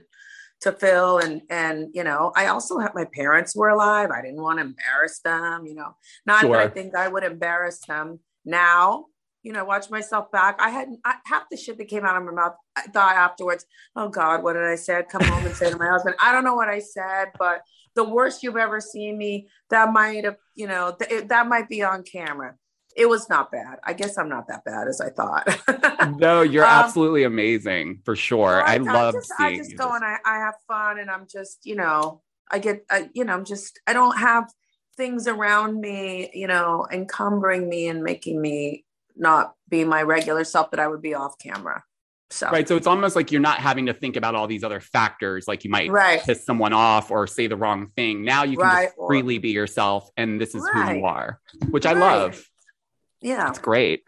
to 0.61 0.71
fill 0.71 1.19
and 1.19 1.41
and 1.49 1.87
you 1.93 2.03
know 2.03 2.31
i 2.35 2.47
also 2.47 2.79
had 2.79 2.93
my 2.93 3.05
parents 3.05 3.55
were 3.55 3.69
alive 3.69 4.09
i 4.11 4.21
didn't 4.21 4.41
want 4.41 4.59
to 4.59 4.65
embarrass 4.65 5.19
them 5.19 5.65
you 5.65 5.75
know. 5.75 5.95
Not 6.25 6.43
that 6.43 6.51
i 6.51 6.67
think 6.67 6.95
i 6.95 7.07
would 7.07 7.23
embarrass 7.23 7.79
them 7.85 8.19
now 8.45 9.05
you 9.43 9.53
know 9.53 9.63
watch 9.63 9.89
myself 9.89 10.31
back 10.31 10.57
i 10.59 10.69
had 10.69 10.89
I, 11.05 11.15
half 11.25 11.43
the 11.49 11.57
shit 11.57 11.77
that 11.77 11.87
came 11.87 12.05
out 12.05 12.17
of 12.17 12.23
my 12.23 12.31
mouth 12.31 12.55
i 12.75 12.81
thought 12.81 13.15
afterwards 13.15 13.65
oh 13.95 14.09
god 14.09 14.43
what 14.43 14.53
did 14.53 14.63
i 14.63 14.75
say? 14.75 14.97
I'd 14.97 15.09
come 15.09 15.23
home 15.23 15.45
and 15.45 15.55
say 15.55 15.69
to 15.69 15.77
my 15.77 15.87
husband. 15.87 16.15
I 16.19 16.31
don't 16.31 16.43
know 16.43 16.55
what 16.55 16.69
i 16.69 16.79
said 16.79 17.29
but 17.37 17.61
the 17.95 18.03
worst 18.03 18.43
you've 18.43 18.57
ever 18.57 18.81
seen 18.81 19.17
me 19.17 19.47
that 19.69 19.91
might 19.93 20.25
have 20.25 20.37
you 20.55 20.67
know 20.67 20.95
th- 20.97 21.11
it, 21.11 21.29
that 21.29 21.47
might 21.47 21.69
be 21.69 21.83
on 21.83 22.03
camera 22.03 22.55
it 22.99 23.09
was 23.09 23.29
not 23.29 23.51
bad 23.51 23.79
i 23.83 23.93
guess 23.93 24.17
i'm 24.17 24.29
not 24.29 24.47
that 24.47 24.63
bad 24.65 24.87
as 24.87 25.01
i 25.01 25.09
thought 25.09 25.47
No, 26.17 26.41
you're 26.41 26.65
Um, 26.65 26.71
absolutely 26.71 27.23
amazing 27.23 28.01
for 28.05 28.15
sure. 28.15 28.61
I, 28.63 28.77
love 28.77 29.15
just, 29.15 29.33
seeing 29.37 29.53
I 29.53 29.57
just 29.57 29.71
you 29.71 29.77
go 29.77 29.93
and 29.93 30.03
I, 30.03 30.17
I 30.25 30.37
have 30.37 30.55
fun 30.67 30.99
and 30.99 31.09
I'm 31.09 31.27
just, 31.27 31.65
you 31.65 31.75
know, 31.75 32.21
I 32.49 32.59
get, 32.59 32.85
I, 32.89 33.09
you 33.13 33.25
know, 33.25 33.33
I'm 33.33 33.45
just, 33.45 33.79
I 33.85 33.93
don't 33.93 34.17
have 34.17 34.51
things 34.95 35.27
around 35.27 35.79
me, 35.79 36.29
you 36.33 36.47
know, 36.47 36.87
encumbering 36.91 37.69
me 37.69 37.87
and 37.87 38.03
making 38.03 38.41
me 38.41 38.85
not 39.15 39.55
be 39.67 39.83
my 39.83 40.01
regular 40.01 40.43
self 40.43 40.71
that 40.71 40.79
I 40.79 40.87
would 40.87 41.01
be 41.01 41.13
off 41.13 41.37
camera. 41.37 41.83
So, 42.31 42.49
Right. 42.49 42.67
So 42.67 42.77
it's 42.77 42.87
almost 42.87 43.15
like 43.15 43.31
you're 43.31 43.41
not 43.41 43.59
having 43.59 43.87
to 43.87 43.93
think 43.93 44.15
about 44.15 44.35
all 44.35 44.47
these 44.47 44.63
other 44.63 44.79
factors, 44.79 45.47
like 45.47 45.63
you 45.63 45.69
might 45.69 45.91
right. 45.91 46.21
piss 46.21 46.45
someone 46.45 46.73
off 46.73 47.11
or 47.11 47.27
say 47.27 47.47
the 47.47 47.57
wrong 47.57 47.87
thing. 47.95 48.23
Now 48.23 48.43
you 48.43 48.55
can 48.57 48.67
Right, 48.67 48.83
just 48.85 48.95
freely 49.07 49.39
be 49.39 49.49
yourself, 49.49 50.09
and 50.15 50.39
this 50.39 50.53
is 50.53 50.63
who 50.71 50.93
you 50.93 51.05
are, 51.05 51.39
which 51.71 51.85
I 51.85 51.93
love. 51.93 52.41
Yeah. 53.21 53.45
That's 53.45 53.59
great. 53.59 54.03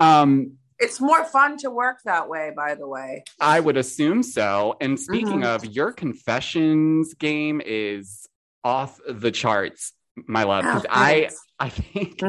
Um, 0.00 0.52
It's 0.78 1.00
more 1.00 1.24
fun 1.24 1.56
to 1.58 1.70
work 1.70 1.98
that 2.04 2.28
way, 2.28 2.52
by 2.54 2.74
the 2.74 2.86
way. 2.86 3.24
I 3.40 3.60
would 3.60 3.76
assume 3.78 4.22
so. 4.22 4.76
And 4.80 5.00
speaking 5.00 5.40
Mhm. 5.40 5.54
of, 5.54 5.64
your 5.64 5.90
confessions 5.92 7.14
game 7.14 7.62
is 7.64 8.26
off 8.62 9.00
the 9.08 9.30
charts, 9.30 9.92
my 10.26 10.42
love. 10.44 10.64
Oh, 10.66 10.68
Because 10.68 10.86
I. 10.90 11.30
I 11.58 11.70
think, 11.70 12.20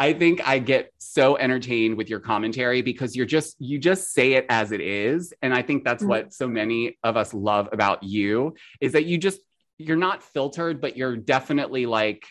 I 0.00 0.14
think 0.14 0.48
I 0.48 0.58
get 0.58 0.90
so 0.96 1.36
entertained 1.36 1.98
with 1.98 2.08
your 2.08 2.18
commentary 2.20 2.80
because 2.80 3.14
you're 3.14 3.26
just, 3.26 3.56
you 3.58 3.78
just 3.78 4.14
say 4.14 4.32
it 4.32 4.46
as 4.48 4.72
it 4.72 4.80
is, 4.80 5.34
and 5.42 5.52
I 5.52 5.60
think 5.60 5.84
that's 5.84 6.02
Mhm. 6.02 6.08
what 6.08 6.32
so 6.32 6.48
many 6.48 6.96
of 7.04 7.18
us 7.18 7.34
love 7.34 7.68
about 7.72 8.02
you 8.02 8.54
is 8.80 8.92
that 8.92 9.04
you 9.04 9.18
just, 9.18 9.40
you're 9.76 9.98
not 9.98 10.22
filtered, 10.22 10.80
but 10.80 10.96
you're 10.96 11.16
definitely 11.16 11.84
like, 11.84 12.24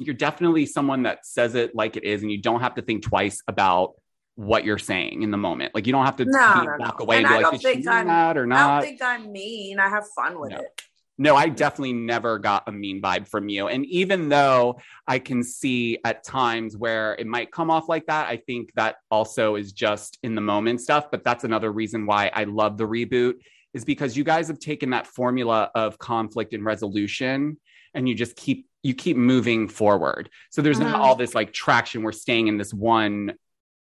you're 0.00 0.14
definitely 0.14 0.66
someone 0.66 1.02
that 1.04 1.24
says 1.26 1.54
it 1.54 1.74
like 1.74 1.96
it 1.96 2.04
is, 2.04 2.22
and 2.22 2.30
you 2.32 2.38
don't 2.40 2.60
have 2.60 2.74
to 2.76 2.82
think 2.82 3.02
twice 3.02 3.42
about 3.46 3.92
what 4.36 4.64
you're 4.64 4.78
saying 4.78 5.22
in 5.22 5.30
the 5.30 5.36
moment. 5.36 5.74
Like 5.74 5.86
you 5.86 5.92
don't 5.92 6.06
have 6.06 6.16
to 6.16 6.24
No, 6.24 6.54
no, 6.54 6.62
no. 6.64 6.76
walk 6.78 7.00
away 7.00 7.18
and, 7.18 7.26
And 7.26 7.32
be 7.32 7.34
I 7.34 7.36
like, 7.36 7.42
don't 7.44 7.52
did 7.52 7.60
she 7.60 7.74
think 7.82 7.86
I'm- 7.88 8.06
that 8.06 8.36
or 8.38 8.40
I 8.40 8.42
don't 8.44 8.48
not? 8.48 8.82
think 8.82 9.02
I'm 9.02 9.30
mean. 9.30 9.78
I 9.78 9.88
have 9.88 10.04
fun 10.16 10.40
with 10.40 10.52
it. 10.52 10.82
No, 11.18 11.36
I 11.36 11.50
definitely 11.50 11.92
never 11.92 12.38
got 12.38 12.62
a 12.66 12.72
mean 12.72 13.02
vibe 13.02 13.28
from 13.28 13.50
you. 13.50 13.68
And 13.68 13.84
even 13.84 14.30
though 14.30 14.78
I 15.06 15.18
can 15.18 15.42
see 15.42 15.98
at 16.02 16.24
times 16.24 16.78
where 16.78 17.14
it 17.18 17.26
might 17.26 17.52
come 17.52 17.70
off 17.70 17.90
like 17.90 18.06
that, 18.06 18.28
I 18.28 18.38
think 18.38 18.70
that 18.76 18.96
also 19.10 19.56
is 19.56 19.72
just 19.72 20.18
in 20.22 20.34
the 20.34 20.40
moment 20.40 20.80
stuff. 20.80 21.10
But 21.10 21.22
that's 21.22 21.44
another 21.44 21.70
reason 21.70 22.06
why 22.06 22.30
I 22.34 22.44
love 22.44 22.78
the 22.78 22.88
reboot 22.88 23.34
is 23.74 23.84
because 23.84 24.16
you 24.16 24.24
guys 24.24 24.48
have 24.48 24.60
taken 24.60 24.90
that 24.90 25.06
formula 25.06 25.70
of 25.74 25.98
conflict 25.98 26.54
and 26.54 26.64
resolution 26.64 27.58
and 27.92 28.08
you 28.08 28.14
just 28.14 28.34
keep 28.34 28.66
you 28.82 28.94
keep 28.94 29.16
moving 29.16 29.68
forward. 29.68 30.30
So 30.50 30.62
there's 30.62 30.80
not 30.80 30.96
Mhm. 30.96 31.00
all 31.00 31.14
this 31.14 31.34
like 31.34 31.52
traction. 31.52 32.02
We're 32.02 32.12
staying 32.12 32.48
in 32.48 32.56
this 32.56 32.72
one 32.72 33.34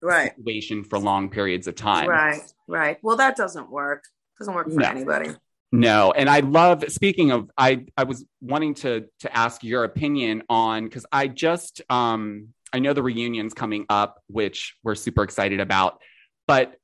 Right. 0.00 0.36
situation 0.36 0.84
for 0.84 0.98
long 0.98 1.30
periods 1.30 1.66
of 1.66 1.74
time. 1.74 2.08
Right. 2.08 2.40
Right. 2.68 2.98
Well, 3.02 3.16
that 3.16 3.36
doesn't 3.36 3.70
work. 3.70 4.04
Doesn't 4.38 4.54
work 4.54 4.68
for 4.68 4.78
No. 4.80 4.88
anybody. 4.88 5.30
No, 5.72 6.12
and 6.12 6.28
I 6.28 6.40
love 6.40 6.84
speaking 6.88 7.32
of 7.32 7.50
I 7.58 7.86
I 7.96 8.04
was 8.04 8.24
wanting 8.40 8.74
to 8.74 9.08
to 9.20 9.36
ask 9.36 9.64
your 9.64 9.82
opinion 9.84 10.44
on 10.48 10.88
cuz 10.88 11.04
I 11.10 11.26
just 11.26 11.82
um 11.90 12.54
I 12.72 12.78
know 12.78 12.92
the 12.92 13.02
reunion's 13.02 13.54
coming 13.54 13.86
up 13.88 14.22
which 14.28 14.76
we're 14.84 14.94
super 14.94 15.24
excited 15.24 15.58
about. 15.60 16.00
But 16.46 16.76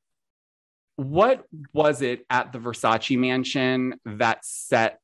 what 0.97 1.47
was 1.73 2.03
it 2.03 2.27
at 2.31 2.53
the 2.53 2.59
Versace 2.59 3.17
mansion 3.19 4.01
that 4.05 4.45
set 4.45 5.01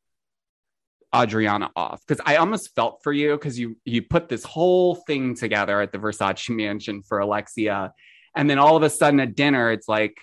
Adriana 1.22 1.70
off? 1.76 2.04
Cuz 2.06 2.20
I 2.24 2.36
almost 2.36 2.74
felt 2.74 3.02
for 3.02 3.12
you 3.12 3.36
cuz 3.38 3.58
you 3.58 3.76
you 3.84 4.02
put 4.02 4.28
this 4.28 4.44
whole 4.44 4.94
thing 4.94 5.34
together 5.34 5.80
at 5.80 5.92
the 5.92 5.98
Versace 5.98 6.54
mansion 6.54 7.02
for 7.02 7.18
Alexia 7.18 7.92
and 8.36 8.48
then 8.48 8.58
all 8.58 8.76
of 8.76 8.82
a 8.82 8.90
sudden 8.90 9.18
at 9.18 9.34
dinner 9.34 9.72
it's 9.72 9.88
like 9.88 10.16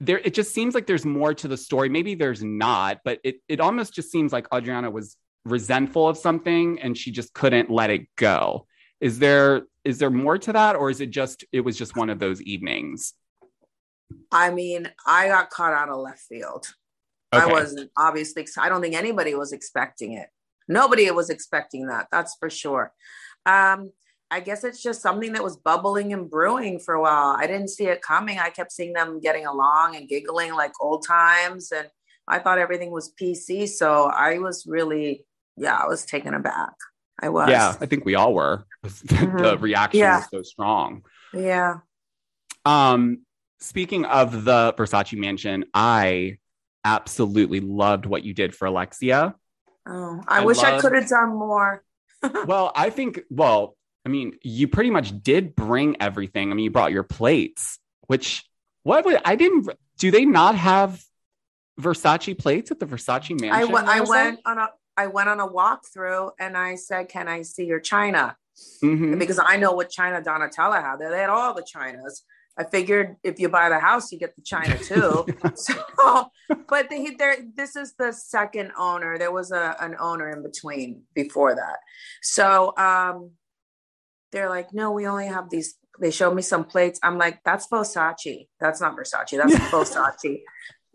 there 0.00 0.18
it 0.18 0.32
just 0.32 0.54
seems 0.54 0.74
like 0.74 0.86
there's 0.86 1.04
more 1.04 1.34
to 1.34 1.48
the 1.48 1.56
story 1.56 1.88
maybe 1.88 2.14
there's 2.14 2.42
not 2.42 3.00
but 3.04 3.18
it 3.24 3.40
it 3.48 3.60
almost 3.60 3.92
just 3.92 4.10
seems 4.10 4.32
like 4.32 4.46
adriana 4.54 4.90
was 4.90 5.16
resentful 5.44 6.08
of 6.08 6.16
something 6.16 6.80
and 6.80 6.96
she 6.96 7.10
just 7.10 7.34
couldn't 7.34 7.68
let 7.68 7.90
it 7.90 8.06
go 8.16 8.66
is 9.00 9.18
there 9.18 9.62
is 9.84 9.98
there 9.98 10.10
more 10.10 10.38
to 10.38 10.52
that 10.52 10.76
or 10.76 10.88
is 10.88 11.00
it 11.00 11.10
just 11.10 11.44
it 11.52 11.60
was 11.60 11.76
just 11.76 11.96
one 11.96 12.08
of 12.08 12.18
those 12.18 12.40
evenings 12.42 13.14
I 14.32 14.50
mean, 14.50 14.90
I 15.06 15.28
got 15.28 15.50
caught 15.50 15.74
out 15.74 15.88
of 15.88 15.98
left 15.98 16.20
field. 16.20 16.66
I 17.32 17.46
wasn't 17.46 17.90
obviously, 17.96 18.46
I 18.58 18.68
don't 18.68 18.80
think 18.80 18.94
anybody 18.94 19.34
was 19.34 19.52
expecting 19.52 20.12
it. 20.14 20.28
Nobody 20.68 21.10
was 21.10 21.30
expecting 21.30 21.86
that. 21.86 22.08
That's 22.12 22.36
for 22.38 22.48
sure. 22.50 22.92
Um, 23.46 23.90
I 24.30 24.40
guess 24.40 24.64
it's 24.64 24.82
just 24.82 25.00
something 25.00 25.32
that 25.32 25.42
was 25.42 25.56
bubbling 25.56 26.12
and 26.12 26.28
brewing 26.30 26.78
for 26.78 26.94
a 26.94 27.00
while. 27.00 27.34
I 27.38 27.46
didn't 27.46 27.68
see 27.68 27.86
it 27.86 28.02
coming. 28.02 28.38
I 28.38 28.50
kept 28.50 28.72
seeing 28.72 28.92
them 28.92 29.20
getting 29.20 29.46
along 29.46 29.96
and 29.96 30.06
giggling 30.08 30.54
like 30.54 30.72
old 30.80 31.06
times. 31.06 31.72
And 31.72 31.88
I 32.26 32.38
thought 32.38 32.58
everything 32.58 32.90
was 32.90 33.12
PC. 33.20 33.68
So 33.68 34.04
I 34.04 34.38
was 34.38 34.66
really, 34.66 35.24
yeah, 35.56 35.78
I 35.82 35.86
was 35.86 36.04
taken 36.04 36.34
aback. 36.34 36.74
I 37.20 37.30
was. 37.30 37.48
yeah 37.50 37.74
i 37.80 37.86
think 37.86 38.04
we 38.04 38.14
all 38.14 38.32
were 38.32 38.64
the 38.82 38.88
Mhm. 38.88 39.60
reaction 39.60 39.98
Yeah. 39.98 40.18
was 40.18 40.28
so 40.30 40.42
strong 40.42 41.02
Yeah. 41.34 41.78
um 42.64 43.22
speaking 43.58 44.04
of 44.04 44.44
the 44.44 44.72
versace 44.78 45.18
mansion 45.18 45.64
i 45.74 46.38
absolutely 46.84 47.60
loved 47.60 48.06
what 48.06 48.24
you 48.24 48.32
did 48.32 48.54
for 48.54 48.66
alexia 48.66 49.34
Oh, 49.88 50.22
I, 50.28 50.42
I 50.42 50.44
wish 50.44 50.58
I 50.58 50.78
could 50.80 50.94
have 50.94 51.08
done 51.08 51.30
more. 51.30 51.82
well, 52.46 52.72
I 52.74 52.90
think, 52.90 53.20
well, 53.30 53.76
I 54.04 54.10
mean, 54.10 54.34
you 54.42 54.68
pretty 54.68 54.90
much 54.90 55.22
did 55.22 55.54
bring 55.54 55.96
everything. 56.00 56.50
I 56.50 56.54
mean, 56.54 56.64
you 56.64 56.70
brought 56.70 56.92
your 56.92 57.04
plates, 57.04 57.78
which 58.06 58.44
what 58.82 59.04
would 59.06 59.20
I 59.24 59.34
didn't 59.34 59.68
do 59.98 60.10
they 60.10 60.24
not 60.24 60.54
have 60.56 61.02
Versace 61.80 62.38
plates 62.38 62.70
at 62.70 62.80
the 62.80 62.86
Versace 62.86 63.30
mansion? 63.30 63.50
I 63.50 63.64
went. 63.64 63.88
I 63.88 64.00
went 64.00 64.40
on 64.44 64.58
a. 64.58 64.68
I 64.96 65.06
went 65.06 65.28
on 65.28 65.40
a 65.40 65.46
walkthrough 65.46 66.32
and 66.38 66.56
I 66.56 66.74
said, 66.74 67.08
"Can 67.08 67.28
I 67.28 67.42
see 67.42 67.64
your 67.64 67.80
china?" 67.80 68.36
Mhm. 68.82 69.18
Because 69.18 69.38
I 69.38 69.56
know 69.56 69.72
what 69.72 69.90
china 69.90 70.20
Donatella 70.20 70.82
had. 70.82 70.98
They 70.98 71.18
had 71.18 71.30
all 71.30 71.54
the 71.54 71.62
chinas. 71.62 72.22
I 72.58 72.64
figured 72.64 73.16
if 73.22 73.38
you 73.38 73.48
buy 73.48 73.68
the 73.68 73.78
house, 73.78 74.10
you 74.10 74.18
get 74.18 74.34
the 74.34 74.42
china 74.42 74.76
too. 74.82 75.26
so, 75.54 76.30
but 76.68 76.90
they, 76.90 77.16
this 77.54 77.76
is 77.76 77.94
the 77.98 78.12
second 78.12 78.72
owner. 78.76 79.16
There 79.16 79.32
was 79.32 79.52
a 79.52 79.76
an 79.80 79.96
owner 80.00 80.30
in 80.30 80.42
between 80.42 81.02
before 81.14 81.54
that. 81.54 81.78
So 82.22 82.76
um, 82.76 83.32
they're 84.32 84.48
like, 84.48 84.74
no, 84.74 84.90
we 84.90 85.06
only 85.06 85.28
have 85.28 85.50
these. 85.50 85.76
They 86.00 86.10
showed 86.10 86.34
me 86.34 86.42
some 86.42 86.64
plates. 86.64 87.00
I'm 87.02 87.18
like, 87.18 87.40
that's 87.44 87.68
Versace. 87.68 88.48
That's 88.60 88.80
not 88.80 88.96
Versace. 88.96 89.36
That's 89.36 89.54
Versace. 89.72 90.40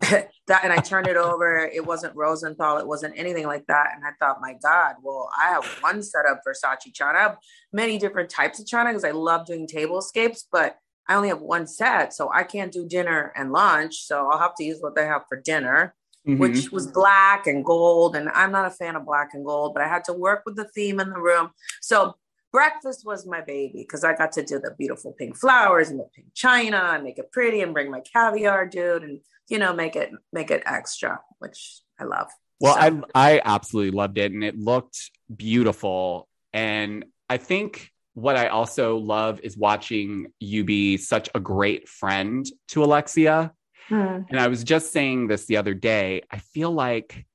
that 0.00 0.64
and 0.64 0.72
I 0.72 0.78
turned 0.78 1.06
it 1.06 1.16
over. 1.16 1.58
It 1.58 1.86
wasn't 1.86 2.14
Rosenthal. 2.14 2.78
It 2.78 2.86
wasn't 2.86 3.14
anything 3.16 3.46
like 3.46 3.64
that. 3.68 3.92
And 3.94 4.04
I 4.04 4.10
thought, 4.18 4.40
my 4.40 4.54
God, 4.62 4.96
well, 5.02 5.30
I 5.38 5.50
have 5.50 5.64
one 5.80 6.02
set 6.02 6.26
of 6.26 6.38
Versace 6.46 6.92
china. 6.92 7.18
I 7.18 7.22
have 7.22 7.38
many 7.72 7.96
different 7.98 8.28
types 8.28 8.60
of 8.60 8.66
china 8.66 8.90
because 8.90 9.04
I 9.04 9.12
love 9.12 9.46
doing 9.46 9.66
tablescapes, 9.66 10.44
but 10.50 10.76
I 11.08 11.14
only 11.14 11.28
have 11.28 11.40
one 11.42 11.66
set, 11.66 12.14
so 12.14 12.30
I 12.32 12.42
can't 12.44 12.72
do 12.72 12.86
dinner 12.86 13.32
and 13.36 13.52
lunch. 13.52 14.04
So 14.06 14.28
I'll 14.28 14.38
have 14.38 14.54
to 14.56 14.64
use 14.64 14.78
what 14.80 14.94
they 14.94 15.04
have 15.06 15.22
for 15.28 15.38
dinner, 15.40 15.94
Mhm. 16.26 16.38
which 16.38 16.70
was 16.72 16.86
black 16.86 17.46
and 17.46 17.64
gold. 17.64 18.16
And 18.16 18.28
I'm 18.30 18.50
not 18.52 18.66
a 18.66 18.70
fan 18.70 18.96
of 18.96 19.04
black 19.04 19.30
and 19.34 19.44
gold, 19.44 19.74
but 19.74 19.82
I 19.82 19.88
had 19.88 20.04
to 20.04 20.12
work 20.12 20.42
with 20.46 20.56
the 20.56 20.68
theme 20.68 20.98
in 21.00 21.10
the 21.10 21.20
room. 21.20 21.50
So 21.82 22.14
breakfast 22.52 23.04
was 23.04 23.26
my 23.26 23.40
baby 23.40 23.82
because 23.82 24.04
I 24.04 24.14
got 24.14 24.32
to 24.32 24.42
do 24.42 24.58
the 24.58 24.74
beautiful 24.78 25.12
pink 25.18 25.36
flowers 25.36 25.90
and 25.90 25.98
the 25.98 26.08
pink 26.14 26.28
china 26.34 26.92
and 26.94 27.02
make 27.04 27.18
it 27.18 27.32
pretty 27.32 27.60
and 27.62 27.74
bring 27.74 27.90
my 27.90 28.00
caviar 28.00 28.64
dude 28.64 29.02
and 29.02 29.20
you 29.48 29.58
know 29.58 29.72
make 29.74 29.96
it 29.96 30.10
make 30.32 30.50
it 30.50 30.62
extra, 30.64 31.20
which 31.40 31.82
I 31.98 32.04
love. 32.04 32.30
Well, 32.60 32.74
So- 32.74 32.80
I 33.14 33.32
I 33.34 33.42
absolutely 33.44 33.90
loved 33.90 34.16
it 34.18 34.32
and 34.32 34.42
it 34.44 34.56
looked 34.56 35.10
beautiful. 35.36 36.28
And 36.52 37.04
I 37.28 37.36
think 37.36 37.90
what 38.14 38.36
I 38.36 38.48
also 38.48 38.96
love 38.96 39.40
is 39.42 39.56
watching 39.56 40.28
you 40.38 40.64
be 40.64 40.96
such 40.96 41.28
a 41.34 41.40
great 41.40 41.88
friend 41.88 42.46
to 42.68 42.84
Alexia. 42.84 43.52
Hmm. 43.88 44.20
And 44.30 44.40
I 44.40 44.48
was 44.48 44.64
just 44.64 44.92
saying 44.92 45.26
this 45.26 45.46
the 45.46 45.58
other 45.58 45.74
day. 45.74 46.22
I 46.30 46.38
feel 46.38 46.70
like 46.70 47.26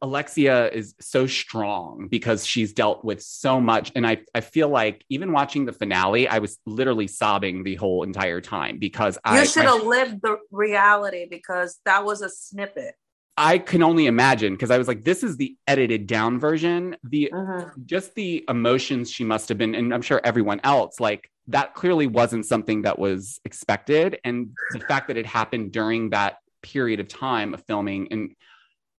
Alexia 0.00 0.70
is 0.70 0.94
so 1.00 1.26
strong 1.26 2.06
because 2.08 2.46
she's 2.46 2.72
dealt 2.72 3.04
with 3.04 3.20
so 3.20 3.60
much. 3.60 3.90
And 3.96 4.06
I, 4.06 4.18
I 4.34 4.40
feel 4.40 4.68
like 4.68 5.04
even 5.08 5.32
watching 5.32 5.66
the 5.66 5.72
finale, 5.72 6.28
I 6.28 6.38
was 6.38 6.58
literally 6.64 7.08
sobbing 7.08 7.64
the 7.64 7.74
whole 7.74 8.04
entire 8.04 8.40
time 8.40 8.78
because 8.78 9.18
I, 9.24 9.40
you 9.40 9.46
should 9.46 9.64
have 9.64 9.82
lived 9.82 10.22
the 10.22 10.38
reality 10.52 11.26
because 11.28 11.80
that 11.84 12.04
was 12.04 12.22
a 12.22 12.28
snippet. 12.28 12.94
I 13.38 13.58
can 13.58 13.82
only 13.82 14.06
imagine 14.06 14.52
because 14.54 14.70
I 14.70 14.78
was 14.78 14.88
like, 14.88 15.04
this 15.04 15.22
is 15.22 15.36
the 15.36 15.56
edited 15.66 16.06
down 16.06 16.38
version. 16.40 16.96
The 17.04 17.30
Mhm. 17.32 17.86
just 17.86 18.14
the 18.14 18.44
emotions 18.48 19.10
she 19.10 19.24
must 19.24 19.48
have 19.48 19.58
been, 19.58 19.74
and 19.74 19.94
I'm 19.94 20.02
sure 20.02 20.20
everyone 20.24 20.60
else, 20.64 20.98
like 21.00 21.30
that 21.46 21.74
clearly 21.74 22.06
wasn't 22.06 22.44
something 22.44 22.82
that 22.82 22.98
was 22.98 23.40
expected. 23.44 24.18
And 24.24 24.50
the 24.70 24.80
fact 24.80 25.08
that 25.08 25.16
it 25.16 25.24
happened 25.24 25.72
during 25.72 26.10
that 26.10 26.38
period 26.62 27.00
of 27.00 27.08
time 27.08 27.54
of 27.54 27.62
filming, 27.66 28.08
and 28.10 28.34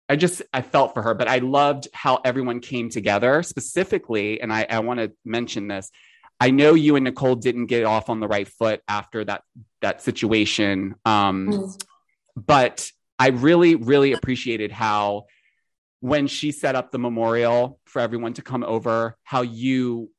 I 0.08 0.16
just 0.16 0.40
I 0.54 0.62
felt 0.62 0.94
for 0.94 1.02
her, 1.02 1.14
but 1.14 1.28
I 1.28 1.38
loved 1.38 1.88
how 1.92 2.20
everyone 2.24 2.60
came 2.60 2.88
together 2.88 3.42
specifically. 3.42 4.40
And 4.40 4.52
I, 4.52 4.66
I 4.70 4.78
want 4.78 5.00
to 5.00 5.12
mention 5.24 5.68
this. 5.68 5.90
I 6.40 6.50
know 6.50 6.74
you 6.74 6.96
and 6.96 7.04
Nicole 7.04 7.34
didn't 7.34 7.66
get 7.66 7.84
off 7.84 8.08
on 8.08 8.20
the 8.20 8.28
right 8.28 8.48
foot 8.48 8.80
after 8.88 9.24
that 9.24 9.42
that 9.82 10.00
situation. 10.00 10.94
Um, 11.04 11.48
Mm. 11.48 11.84
but 12.36 12.90
I 13.18 13.28
really, 13.28 13.74
really 13.74 14.12
appreciated 14.12 14.70
how 14.70 15.24
when 16.00 16.26
she 16.28 16.52
set 16.52 16.76
up 16.76 16.92
the 16.92 16.98
memorial 16.98 17.80
for 17.84 18.00
everyone 18.00 18.34
to 18.34 18.42
come 18.42 18.62
over, 18.62 19.16
how 19.24 19.42
you 19.42 20.10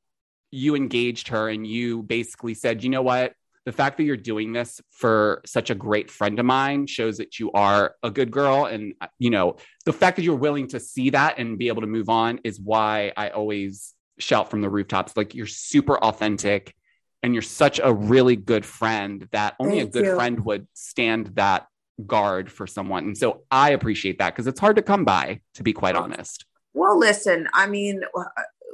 you 0.52 0.76
engaged 0.76 1.28
her 1.30 1.48
and 1.48 1.66
you 1.66 2.02
basically 2.04 2.54
said, 2.54 2.84
you 2.84 2.90
know 2.90 3.04
what? 3.04 3.34
The 3.66 3.72
fact 3.72 3.98
that 3.98 4.04
you're 4.04 4.18
doing 4.18 4.52
this 4.52 4.82
for 4.90 5.42
such 5.46 5.70
a 5.70 5.76
great 5.76 6.10
friend 6.10 6.40
of 6.40 6.46
mine 6.46 6.88
shows 6.88 7.18
that 7.18 7.38
you 7.40 7.52
are 7.52 7.96
a 8.02 8.10
good 8.10 8.32
girl. 8.32 8.66
And, 8.66 8.96
uh, 9.00 9.08
you 9.20 9.30
know, 9.30 9.58
the 9.86 9.94
fact 9.94 10.16
that 10.16 10.24
you're 10.24 10.36
willing 10.36 10.68
to 10.70 10.80
see 10.80 11.12
that 11.12 11.38
and 11.38 11.60
be 11.60 11.68
able 11.68 11.82
to 11.82 11.88
move 11.88 12.10
on 12.10 12.40
is 12.44 12.60
why 12.60 13.14
I 13.16 13.30
always 13.30 13.94
shout 14.18 14.50
from 14.50 14.62
the 14.62 14.70
rooftops 14.70 15.16
like, 15.16 15.36
you're 15.36 15.46
super 15.46 15.98
authentic 16.00 16.74
and 17.22 17.34
you're 17.36 17.44
such 17.44 17.80
a 17.84 17.94
really 17.94 18.36
good 18.36 18.66
friend 18.66 19.28
that 19.32 19.56
only 19.60 19.78
Thank 19.78 19.90
a 19.90 19.92
good 19.92 20.06
you. 20.06 20.16
friend 20.16 20.44
would 20.46 20.68
stand 20.74 21.28
that 21.36 21.68
guard 22.06 22.52
for 22.52 22.68
someone. 22.68 23.04
And 23.06 23.18
so 23.18 23.44
I 23.52 23.72
appreciate 23.72 24.20
that 24.20 24.34
because 24.34 24.48
it's 24.48 24.60
hard 24.60 24.76
to 24.78 24.82
come 24.82 25.06
by, 25.06 25.42
to 25.56 25.64
be 25.64 25.74
quite 25.74 25.96
honest. 25.96 26.46
Well, 26.74 26.98
listen, 26.98 27.48
I 27.54 27.68
mean, 27.68 28.02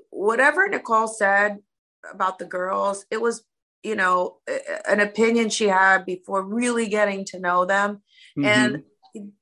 whatever 0.10 0.68
Nicole 0.68 1.08
said 1.08 1.58
about 2.12 2.40
the 2.40 2.46
girls, 2.46 3.06
it 3.10 3.22
was, 3.22 3.44
you 3.84 3.96
know, 3.96 4.38
an 4.88 5.00
opinion 5.00 5.50
she 5.50 5.68
had 5.68 6.06
before 6.06 6.44
really 6.44 6.88
getting 6.88 7.26
to 7.26 7.40
know 7.40 7.66
them. 7.66 8.04
Mhm. 8.38 8.46
And 8.46 8.84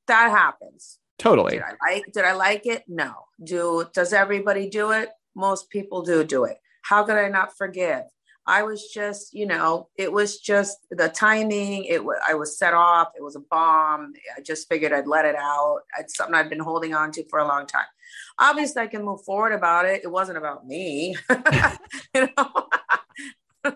that 0.08 0.30
happens. 0.32 1.00
totally. 1.20 1.54
Did 1.54 1.64
I 1.64 1.92
like 1.92 2.06
did 2.14 2.26
I 2.26 2.34
like 2.34 2.66
it? 2.66 2.84
No. 2.88 3.14
Do 3.44 3.86
does 3.94 4.14
everybody 4.14 4.70
do 4.70 4.92
it? 4.92 5.10
Most 5.36 5.70
people 5.70 6.02
do 6.02 6.24
do 6.24 6.44
it. 6.44 6.58
How 6.82 7.04
could 7.04 7.16
I 7.18 7.30
not 7.30 7.56
forgive? 7.58 8.04
I 8.46 8.64
was 8.64 8.88
just, 8.94 9.34
you 9.34 9.46
know, 9.46 9.88
it 9.96 10.12
was 10.12 10.40
just 10.40 10.78
the 10.92 11.08
timing. 11.10 11.86
It 11.86 12.04
was 12.04 12.18
I 12.28 12.34
was 12.34 12.58
set 12.58 12.74
off. 12.74 13.10
It 13.18 13.24
was 13.24 13.36
a 13.36 13.40
bomb. 13.40 14.14
I 14.38 14.42
just 14.42 14.68
figured 14.68 14.92
I'd 14.92 15.08
let 15.08 15.26
it 15.26 15.36
out. 15.36 15.80
It's 16.00 16.18
something 16.18 16.36
I'd 16.36 16.50
been 16.50 16.60
holding 16.60 16.94
on 16.94 17.12
to 17.14 17.24
for 17.30 17.40
a 17.40 17.48
long 17.48 17.66
time. 17.68 17.86
Obviously, 18.40 18.82
I 18.82 18.88
can 18.88 19.04
move 19.06 19.24
forward 19.24 19.54
about 19.54 19.86
it. 19.86 20.02
It 20.04 20.12
wasn't 20.12 20.38
about 20.38 20.68
me, 20.68 21.16
you 22.16 22.28
know. 22.38 22.68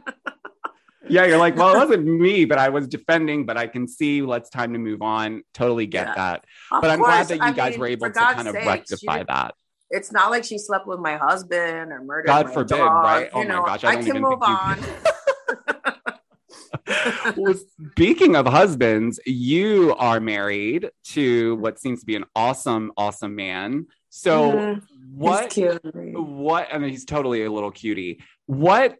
yeah, 1.07 1.25
you're 1.25 1.37
like, 1.37 1.55
well, 1.55 1.73
it 1.73 1.77
wasn't 1.77 2.05
me, 2.05 2.43
but 2.45 2.57
I 2.57 2.69
was 2.69 2.87
defending. 2.87 3.45
But 3.45 3.55
I 3.57 3.67
can 3.67 3.87
see. 3.87 4.21
Let's 4.21 4.49
time 4.49 4.73
to 4.73 4.79
move 4.79 5.01
on. 5.01 5.43
Totally 5.53 5.85
get 5.87 6.07
Yeah. 6.07 6.15
that. 6.15 6.45
Of 6.71 6.81
But 6.81 6.91
I'm 6.91 6.99
course, 6.99 7.09
glad 7.09 7.27
that 7.29 7.37
you 7.37 7.43
I 7.43 7.51
guys 7.51 7.71
mean, 7.71 7.79
were 7.79 7.87
able 7.87 8.07
to 8.07 8.13
God's 8.13 8.35
kind 8.35 8.47
of 8.49 8.53
sakes, 8.53 8.65
she 8.99 9.07
rectify 9.07 9.23
that. 9.23 9.55
It's 9.89 10.11
not 10.11 10.31
like 10.31 10.43
she 10.43 10.57
slept 10.57 10.87
with 10.87 10.99
my 10.99 11.17
husband 11.17 11.91
or 11.91 12.03
murdered 12.03 12.27
God 12.27 12.51
forbid, 12.51 12.77
dog, 12.77 13.03
right? 13.03 13.29
Oh 13.33 13.41
you 13.41 13.47
my 13.47 13.55
know, 13.55 13.65
gosh, 13.65 13.83
I 13.83 13.91
I, 13.91 13.95
can 13.95 14.07
even 14.07 14.21
move 14.23 14.41
on. 14.41 14.79
well, 17.35 17.55
speaking 17.91 18.35
of 18.35 18.45
husbands, 18.45 19.19
you 19.25 19.95
are 19.97 20.19
married 20.19 20.89
to 21.05 21.55
what 21.57 21.79
seems 21.79 22.01
to 22.01 22.05
be 22.05 22.15
an 22.15 22.25
awesome, 22.35 22.91
awesome 22.97 23.35
man. 23.35 23.87
So, 24.09 24.51
Mhm. 24.51 24.81
what, 25.13 25.53
He's 25.53 25.79
cute. 25.79 26.13
what, 26.13 26.67
I 26.73 26.77
mean, 26.77 26.89
he's 26.89 27.05
totally 27.05 27.43
a 27.45 27.51
little 27.51 27.71
cutie. 27.71 28.21
What 28.45 28.97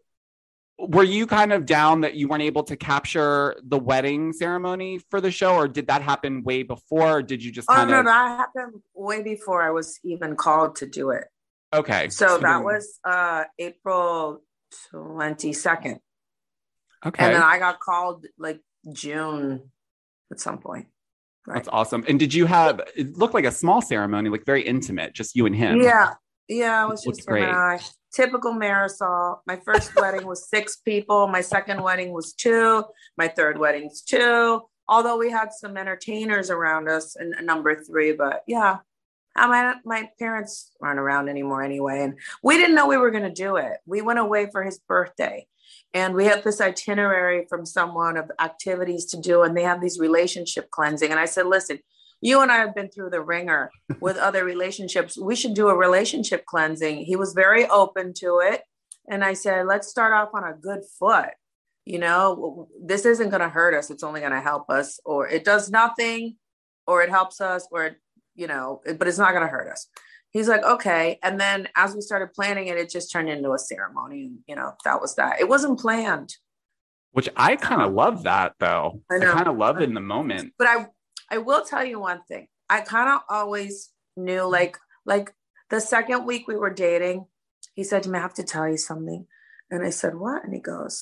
were 0.80 1.04
you 1.04 1.26
kind 1.26 1.52
of 1.54 1.66
down 1.66 2.02
that 2.02 2.14
you 2.16 2.28
weren't 2.28 2.44
able 2.44 2.64
to 2.64 2.76
capture 2.76 3.56
the 3.64 3.80
wedding 3.80 4.32
ceremony 4.34 5.00
for 5.10 5.20
the 5.20 5.32
show, 5.32 5.56
or 5.56 5.68
did 5.68 5.88
that 5.88 6.02
happen 6.02 6.44
way 6.44 6.64
before? 6.64 7.18
Or 7.18 7.22
did 7.24 7.44
you 7.44 7.52
just 7.52 7.68
Oh 7.70 7.86
no, 7.86 8.00
of 8.00 8.06
that 8.06 8.38
happened 8.38 8.82
way 8.94 9.24
before 9.24 9.62
I 9.64 9.72
was 9.72 10.00
even 10.04 10.36
called 10.36 10.76
to 10.78 10.86
do 10.86 11.10
it. 11.12 11.26
okay? 11.74 12.10
So 12.10 12.38
that 12.38 12.42
then- 12.42 12.64
was 12.64 13.00
uh 13.04 13.46
April 13.58 14.44
twenty 14.92 15.54
second, 15.54 16.00
okay. 17.06 17.26
and 17.26 17.36
then 17.36 17.44
I 17.44 17.58
got 17.60 17.80
called 17.80 18.26
like 18.38 18.60
June 18.94 19.72
at 20.32 20.40
some 20.40 20.60
point. 20.60 20.88
Right. 21.48 21.56
That's 21.56 21.70
awesome. 21.70 22.04
And 22.10 22.20
did 22.20 22.34
you 22.34 22.46
have? 22.46 22.82
It 22.96 23.18
looked 23.18 23.34
like 23.34 23.46
a 23.46 23.52
small 23.52 23.82
ceremony, 23.82 24.30
like 24.30 24.46
very 24.46 24.62
intimate, 24.64 25.14
just 25.14 25.34
you 25.36 25.46
and 25.46 25.56
him. 25.56 25.82
Yeah, 25.82 26.16
yeah, 26.50 26.84
it 26.84 26.90
was 26.90 27.06
Looked 27.06 27.20
just 27.20 27.28
great. 27.28 27.48
Typical 28.18 28.52
Marysol. 28.52 29.42
My 29.46 29.58
first 29.58 29.96
wedding 30.02 30.26
was 30.26 30.50
six 30.50 30.78
people. 30.78 31.28
My 31.28 31.42
second 31.42 31.84
wedding 31.84 32.12
was 32.12 32.34
two. 32.34 32.84
My 33.16 33.28
third 33.28 33.60
wedding's 33.60 34.02
two. 34.02 34.64
Although 34.90 35.20
we 35.20 35.30
had 35.30 35.54
some 35.54 35.78
entertainers 35.78 36.50
around 36.50 36.90
us 36.90 37.16
and 37.16 37.36
number 37.46 37.84
three, 37.84 38.14
but 38.14 38.42
yeah. 38.48 38.78
Uh, 39.36 39.48
My, 39.48 39.76
my 39.86 40.10
parents 40.18 40.72
aren't 40.82 41.00
around 41.00 41.30
anymore 41.30 41.62
anyway. 41.62 42.02
And 42.02 42.18
we 42.42 42.58
didn't 42.58 42.74
know 42.74 42.88
we 42.88 42.98
were 42.98 43.12
going 43.12 43.24
to 43.24 43.30
do 43.30 43.58
it. 43.58 43.78
We 43.86 44.02
went 44.02 44.18
away 44.18 44.50
for 44.52 44.64
his 44.64 44.80
birthday 44.80 45.46
and 45.94 46.16
we 46.16 46.26
had 46.26 46.44
this 46.44 46.60
itinerary 46.60 47.46
from 47.48 47.68
someone 47.68 48.18
of 48.18 48.32
activities 48.40 49.06
to 49.12 49.22
do. 49.22 49.44
And 49.44 49.56
they 49.56 49.62
have 49.62 49.80
these 49.80 50.00
relationship 50.00 50.72
cleansing. 50.72 51.12
And 51.12 51.20
I 51.20 51.26
said, 51.26 51.46
listen, 51.46 51.78
you 52.22 52.42
and 52.42 52.52
I 52.52 52.58
have 52.58 52.74
been 52.76 52.90
through 52.90 53.12
the 53.12 53.22
ringer 53.22 53.70
with 54.02 54.18
other 54.18 54.44
relationships. 54.44 55.18
We 55.18 55.36
should 55.36 55.54
do 55.54 55.70
a 55.70 55.76
relationship 55.76 56.46
cleansing. 56.46 57.06
He 57.06 57.16
was 57.16 57.34
very 57.34 57.68
open 57.68 58.14
to 58.16 58.40
it. 58.44 58.64
And 59.10 59.24
I 59.24 59.34
said, 59.34 59.68
let's 59.68 59.88
start 59.88 60.14
off 60.14 60.30
on 60.34 60.44
a 60.44 60.54
good 60.54 60.82
foot. 61.00 61.30
You 61.86 62.00
know, 62.00 62.68
this 62.84 63.06
isn't 63.06 63.30
going 63.30 63.42
to 63.42 63.48
hurt 63.50 63.74
us. 63.74 63.90
It's 63.90 64.04
only 64.04 64.20
going 64.20 64.34
to 64.34 64.42
help 64.42 64.70
us, 64.70 65.00
or 65.06 65.28
it 65.30 65.46
does 65.46 65.70
nothing, 65.70 66.36
or 66.86 67.02
it 67.02 67.10
helps 67.10 67.40
us, 67.40 67.66
or, 67.72 67.86
it, 67.86 67.96
you 68.36 68.48
know, 68.48 68.82
it- 68.86 69.00
but 69.00 69.08
it's 69.08 69.18
not 69.18 69.32
going 69.32 69.44
to 69.44 69.48
hurt 69.48 69.72
us. 69.72 69.88
He's 70.32 70.50
like, 70.50 70.64
okay. 70.64 71.18
And 71.24 71.40
then 71.40 71.70
as 71.78 71.96
we 71.96 72.02
started 72.02 72.34
planning 72.34 72.68
it, 72.68 72.78
it 72.78 72.90
just 72.90 73.10
turned 73.12 73.30
into 73.30 73.54
a 73.54 73.58
ceremony. 73.58 74.26
And, 74.26 74.40
you 74.48 74.56
know, 74.58 74.74
that 74.84 75.00
was 75.00 75.16
that. 75.16 75.40
It 75.40 75.48
wasn't 75.48 75.80
planned. 75.80 76.36
Which 77.14 77.30
I 77.38 77.56
kind 77.56 77.82
of 77.82 77.94
love 77.94 78.24
that 78.24 78.54
though. 78.60 79.02
I 79.10 79.16
I, 79.16 79.20
kind 79.20 79.48
of 79.48 79.58
love 79.58 79.78
it 79.78 79.84
in 79.84 79.94
the 79.94 80.02
moment. 80.02 80.54
but 80.60 80.68
I 80.68 80.88
I 81.30 81.38
will 81.40 81.64
tell 81.64 81.84
you 81.84 82.00
one 82.00 82.22
thing. 82.28 82.48
I 82.70 82.82
kind 82.82 83.10
of 83.10 83.22
always 83.30 83.90
knew 84.16 84.44
like 84.44 84.78
like 85.06 85.34
the 85.70 85.80
second 85.82 86.26
week 86.26 86.48
we 86.48 86.56
were 86.56 86.74
dating, 86.74 87.26
he 87.74 87.84
said 87.84 88.04
to 88.04 88.10
me, 88.10 88.18
I 88.20 88.22
have 88.22 88.34
to 88.36 88.44
tell 88.44 88.68
you 88.68 88.78
something. 88.78 89.26
And 89.70 89.86
I 89.86 89.90
said, 89.90 90.16
What? 90.16 90.44
And 90.44 90.54
he 90.54 90.60
goes, 90.60 91.02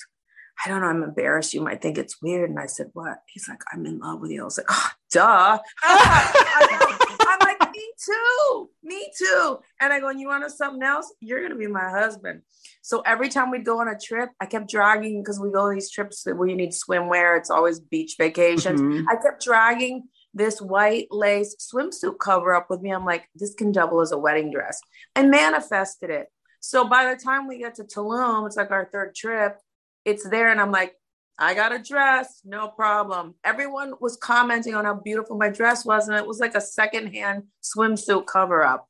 I 0.64 0.70
don't 0.70 0.82
know, 0.82 0.88
I'm 0.88 1.04
embarrassed. 1.04 1.54
You 1.54 1.62
might 1.62 1.82
think 1.82 1.98
it's 1.98 2.22
weird. 2.22 2.50
And 2.50 2.60
I 2.60 2.66
said, 2.66 2.88
What? 2.94 3.18
He's 3.28 3.48
like, 3.48 3.62
I'm 3.72 3.86
in 3.86 4.00
love 4.00 4.22
with 4.22 4.32
you. 4.32 4.42
I 4.42 4.46
was 4.46 4.58
like, 4.58 4.68
oh, 4.70 4.90
duh. 5.12 5.60
I'm 5.84 7.40
like, 7.40 7.72
me 7.72 7.92
too. 8.04 8.70
Me 8.84 9.12
too. 9.18 9.60
And 9.80 9.92
I 9.94 10.00
go, 10.00 10.10
and 10.10 10.20
you 10.20 10.28
want 10.28 10.44
to 10.44 10.50
something 10.50 10.84
else? 10.84 11.14
You're 11.20 11.42
gonna 11.42 11.56
be 11.60 11.68
my 11.68 11.90
husband. 11.90 12.42
So 12.82 13.02
every 13.02 13.30
time 13.30 13.52
we'd 13.52 13.66
go 13.66 13.80
on 13.82 13.88
a 13.88 13.98
trip, 13.98 14.30
I 14.40 14.46
kept 14.46 14.70
dragging 14.70 15.22
because 15.22 15.40
we 15.40 15.52
go 15.52 15.68
on 15.68 15.76
these 15.76 15.92
trips 15.92 16.26
where 16.26 16.48
you 16.48 16.56
need 16.56 16.72
swimwear. 16.72 17.38
It's 17.38 17.50
always 17.50 17.80
beach 17.80 18.16
vacations. 18.18 18.82
Mhm. 18.82 19.06
I 19.10 19.16
kept 19.16 19.44
dragging 19.44 20.08
this 20.36 20.62
white 20.62 21.08
lace 21.10 21.56
swimsuit 21.56 22.20
cover 22.20 22.54
up 22.54 22.70
with 22.70 22.82
me. 22.82 22.92
I'm 22.92 23.06
like, 23.06 23.28
this 23.34 23.56
can 23.56 23.72
double 23.72 24.02
as 24.02 24.12
a 24.12 24.18
wedding 24.18 24.52
dress. 24.52 24.80
I 25.16 25.24
manifested 25.24 26.10
it. 26.10 26.28
So 26.60 26.88
by 26.88 27.12
the 27.12 27.20
time 27.20 27.48
we 27.48 27.58
get 27.58 27.76
to 27.76 27.84
Tulum, 27.84 28.46
it's 28.46 28.58
like 28.58 28.70
our 28.72 28.90
third 28.92 29.16
trip, 29.16 29.58
it's 30.04 30.28
there. 30.30 30.50
And 30.52 30.60
I'm 30.60 30.72
like, 30.72 30.94
I 31.40 31.54
got 31.54 31.74
a 31.74 31.80
dress, 31.80 32.42
no 32.44 32.68
problem. 32.68 33.36
Everyone 33.44 33.94
was 34.00 34.18
commenting 34.18 34.76
on 34.76 34.86
how 34.86 34.96
beautiful 34.96 35.38
my 35.38 35.50
dress 35.50 35.86
was. 35.86 36.08
And 36.08 36.18
it 36.18 36.28
was 36.28 36.40
like 36.40 36.56
a 36.56 36.62
secondhand 36.62 37.44
swimsuit 37.64 38.26
cover 38.26 38.64
up. 38.64 38.88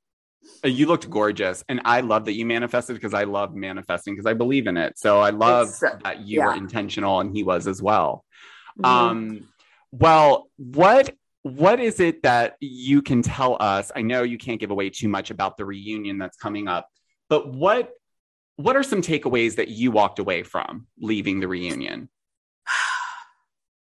Uh, 0.63 0.67
You 0.67 0.87
looked 0.87 1.09
gorgeous. 1.09 1.63
And 1.69 1.81
I 1.85 2.01
love 2.01 2.25
that 2.25 2.33
you 2.33 2.45
manifested 2.45 2.95
because 2.95 3.13
I 3.13 3.23
love 3.23 3.55
manifesting 3.55 4.13
because 4.15 4.27
I 4.27 4.33
believe 4.33 4.67
in 4.67 4.77
it. 4.77 4.97
So 4.97 5.19
I 5.19 5.29
love 5.31 5.67
It's, 5.69 5.83
uh, 5.83 5.97
that 6.03 6.21
you 6.21 6.41
were 6.43 6.55
intentional 6.55 7.19
and 7.19 7.35
he 7.35 7.43
was 7.43 7.67
as 7.67 7.81
well. 7.81 8.23
Mhm. 8.79 8.85
Um, 8.85 9.49
well, 9.91 10.49
what 10.57 11.15
what 11.45 11.79
is 11.79 11.99
it 11.99 12.23
that 12.23 12.55
you 12.59 13.03
can 13.03 13.21
tell 13.21 13.55
us? 13.59 13.91
I 13.95 14.01
know 14.01 14.23
you 14.23 14.39
can't 14.39 14.59
give 14.59 14.71
away 14.71 14.89
too 14.89 15.07
much 15.07 15.29
about 15.29 15.57
the 15.57 15.65
reunion 15.65 16.17
that's 16.17 16.37
coming 16.37 16.67
up, 16.67 16.89
but 17.29 17.53
what 17.53 17.91
what 18.55 18.75
are 18.75 18.81
some 18.81 19.03
takeaways 19.03 19.57
that 19.57 19.67
you 19.67 19.91
walked 19.91 20.17
away 20.17 20.41
from 20.41 20.87
leaving 20.99 21.39
the 21.39 21.47
reunion? 21.47 22.09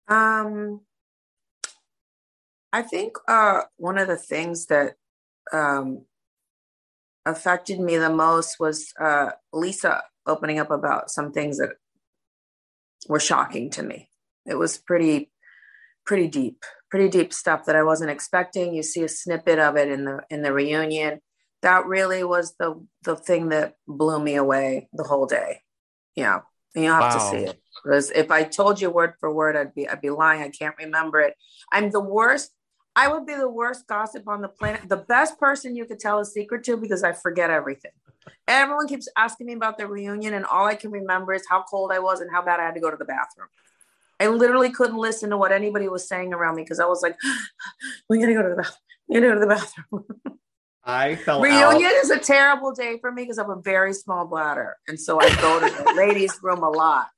Um, 0.08 0.80
I 2.72 2.82
think 2.82 3.16
uh, 3.28 3.62
one 3.76 3.96
of 3.96 4.08
the 4.08 4.16
things 4.16 4.66
that 4.66 4.94
um, 5.52 6.04
affected 7.24 7.80
me 7.80 7.96
the 7.96 8.10
most 8.10 8.56
was 8.58 8.92
uh, 9.00 9.30
Lisa 9.54 10.02
opening 10.26 10.58
up 10.58 10.70
about 10.70 11.10
some 11.10 11.32
things 11.32 11.58
that 11.58 11.70
were 13.08 13.20
shocking 13.20 13.70
to 13.70 13.82
me. 13.82 14.10
It 14.44 14.56
was 14.56 14.76
pretty, 14.76 15.30
pretty 16.04 16.28
deep, 16.28 16.62
pretty 16.92 17.08
deep 17.08 17.32
stuff 17.32 17.64
that 17.64 17.74
I 17.74 17.82
wasn't 17.82 18.10
expecting. 18.10 18.74
You 18.74 18.82
see 18.82 19.02
a 19.02 19.08
snippet 19.08 19.58
of 19.58 19.76
it 19.76 19.88
in 19.88 20.04
the 20.04 20.20
in 20.28 20.42
the 20.42 20.52
reunion. 20.52 21.20
That 21.62 21.86
really 21.86 22.22
was 22.22 22.54
the 22.60 22.86
the 23.02 23.16
thing 23.16 23.48
that 23.48 23.76
blew 23.88 24.22
me 24.22 24.34
away 24.34 24.90
the 24.92 25.02
whole 25.04 25.24
day. 25.24 25.62
Yeah, 26.14 26.40
and 26.74 26.84
you 26.84 26.90
have 26.90 27.04
Wow. 27.04 27.14
to 27.14 27.20
see 27.30 27.44
it 27.44 27.58
because 27.82 28.10
if 28.10 28.30
I 28.30 28.44
told 28.44 28.78
you 28.78 28.90
word 28.90 29.14
for 29.20 29.32
word, 29.32 29.56
I'd 29.56 29.74
be 29.74 29.88
I'd 29.88 30.02
be 30.02 30.10
lying. 30.10 30.42
I 30.42 30.50
can't 30.50 30.76
remember 30.78 31.20
it. 31.20 31.34
I'm 31.72 31.90
the 31.90 32.00
worst. 32.00 32.50
I 32.94 33.08
would 33.08 33.24
be 33.24 33.36
the 33.36 33.48
worst 33.48 33.86
gossip 33.86 34.28
on 34.28 34.42
the 34.42 34.48
planet. 34.48 34.86
The 34.86 34.98
best 34.98 35.40
person 35.40 35.74
you 35.74 35.86
could 35.86 35.98
tell 35.98 36.18
a 36.18 36.26
secret 36.26 36.62
to 36.64 36.76
because 36.76 37.02
I 37.02 37.12
forget 37.12 37.48
everything. 37.48 37.92
Everyone 38.46 38.86
keeps 38.86 39.08
asking 39.16 39.46
me 39.46 39.54
about 39.54 39.78
the 39.78 39.86
reunion, 39.86 40.34
and 40.34 40.44
all 40.44 40.66
I 40.66 40.74
can 40.74 40.90
remember 40.90 41.32
is 41.32 41.44
how 41.48 41.62
cold 41.62 41.90
I 41.90 42.00
was 42.00 42.20
and 42.20 42.30
how 42.30 42.42
bad 42.44 42.60
I 42.60 42.64
had 42.64 42.74
to 42.74 42.80
go 42.80 42.90
to 42.90 42.98
the 42.98 43.06
bathroom. 43.06 43.48
I 44.22 44.28
literally 44.28 44.70
couldn't 44.70 44.98
listen 44.98 45.30
to 45.30 45.36
what 45.36 45.50
anybody 45.50 45.88
was 45.88 46.06
saying 46.06 46.32
around 46.32 46.54
me 46.54 46.62
because 46.62 46.78
I 46.78 46.86
was 46.86 47.02
like, 47.02 47.16
"We 48.08 48.20
gotta 48.20 48.34
go 48.34 48.42
to 48.42 48.50
the 48.50 48.56
bathroom. 48.56 48.76
We 49.08 49.20
gotta 49.20 49.26
go 49.26 49.34
to 49.34 49.40
the 49.40 49.46
bathroom." 49.46 50.38
I 50.84 51.16
fell 51.16 51.40
Reunion 51.42 51.92
is 52.02 52.10
a 52.10 52.18
terrible 52.18 52.72
day 52.72 52.98
for 53.00 53.10
me 53.12 53.22
because 53.22 53.38
I 53.38 53.42
have 53.42 53.50
a 53.50 53.60
very 53.60 53.92
small 53.92 54.26
bladder, 54.26 54.76
and 54.86 54.98
so 54.98 55.20
I 55.20 55.28
go 55.40 55.60
to 55.60 55.84
the 55.84 55.94
ladies' 55.96 56.38
room 56.40 56.62
a 56.62 56.70
lot. 56.70 57.08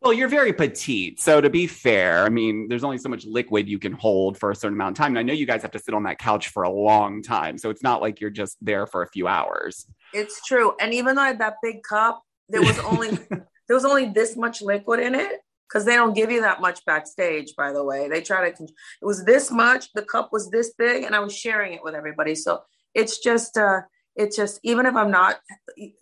Well, 0.00 0.12
you're 0.12 0.28
very 0.28 0.52
petite. 0.52 1.20
So 1.20 1.40
to 1.40 1.48
be 1.48 1.68
fair, 1.68 2.24
I 2.24 2.28
mean, 2.28 2.66
there's 2.66 2.82
only 2.82 2.98
so 2.98 3.08
much 3.08 3.24
liquid 3.24 3.68
you 3.68 3.78
can 3.78 3.92
hold 3.92 4.36
for 4.36 4.50
a 4.50 4.56
certain 4.56 4.76
amount 4.76 4.98
of 4.98 5.00
time. 5.00 5.12
And 5.12 5.18
I 5.20 5.22
know 5.22 5.32
you 5.32 5.46
guys 5.46 5.62
have 5.62 5.70
to 5.70 5.78
sit 5.78 5.94
on 5.94 6.02
that 6.04 6.18
couch 6.18 6.48
for 6.48 6.64
a 6.64 6.70
long 6.70 7.22
time. 7.22 7.56
So 7.56 7.70
it's 7.70 7.84
not 7.84 8.00
like 8.00 8.20
you're 8.20 8.28
just 8.28 8.56
there 8.60 8.84
for 8.88 9.02
a 9.02 9.06
few 9.06 9.28
hours. 9.28 9.86
It's 10.12 10.44
true. 10.44 10.72
And 10.80 10.92
even 10.92 11.14
though 11.14 11.22
I 11.22 11.28
had 11.28 11.38
that 11.38 11.58
big 11.62 11.84
cup, 11.84 12.20
there 12.48 12.62
was 12.62 12.80
only 12.80 13.10
there 13.68 13.76
was 13.76 13.84
only 13.84 14.06
this 14.06 14.36
much 14.36 14.60
liquid 14.60 14.98
in 14.98 15.14
it 15.14 15.40
because 15.72 15.84
they 15.86 15.94
don't 15.94 16.14
give 16.14 16.30
you 16.30 16.42
that 16.42 16.60
much 16.60 16.84
backstage. 16.84 17.54
By 17.56 17.72
the 17.72 17.82
way, 17.82 18.08
they 18.08 18.20
try 18.20 18.50
to. 18.50 18.64
It 18.64 18.70
was 19.04 19.24
this 19.24 19.50
much. 19.50 19.92
The 19.94 20.02
cup 20.02 20.30
was 20.32 20.50
this 20.50 20.74
big, 20.76 21.04
and 21.04 21.14
I 21.14 21.20
was 21.20 21.36
sharing 21.36 21.72
it 21.72 21.82
with 21.82 21.94
everybody. 21.94 22.34
So 22.34 22.62
it's 22.94 23.18
just. 23.18 23.56
uh 23.56 23.82
it's 24.14 24.36
just 24.36 24.60
even 24.62 24.84
if 24.84 24.94
I'm 24.94 25.10
not 25.10 25.40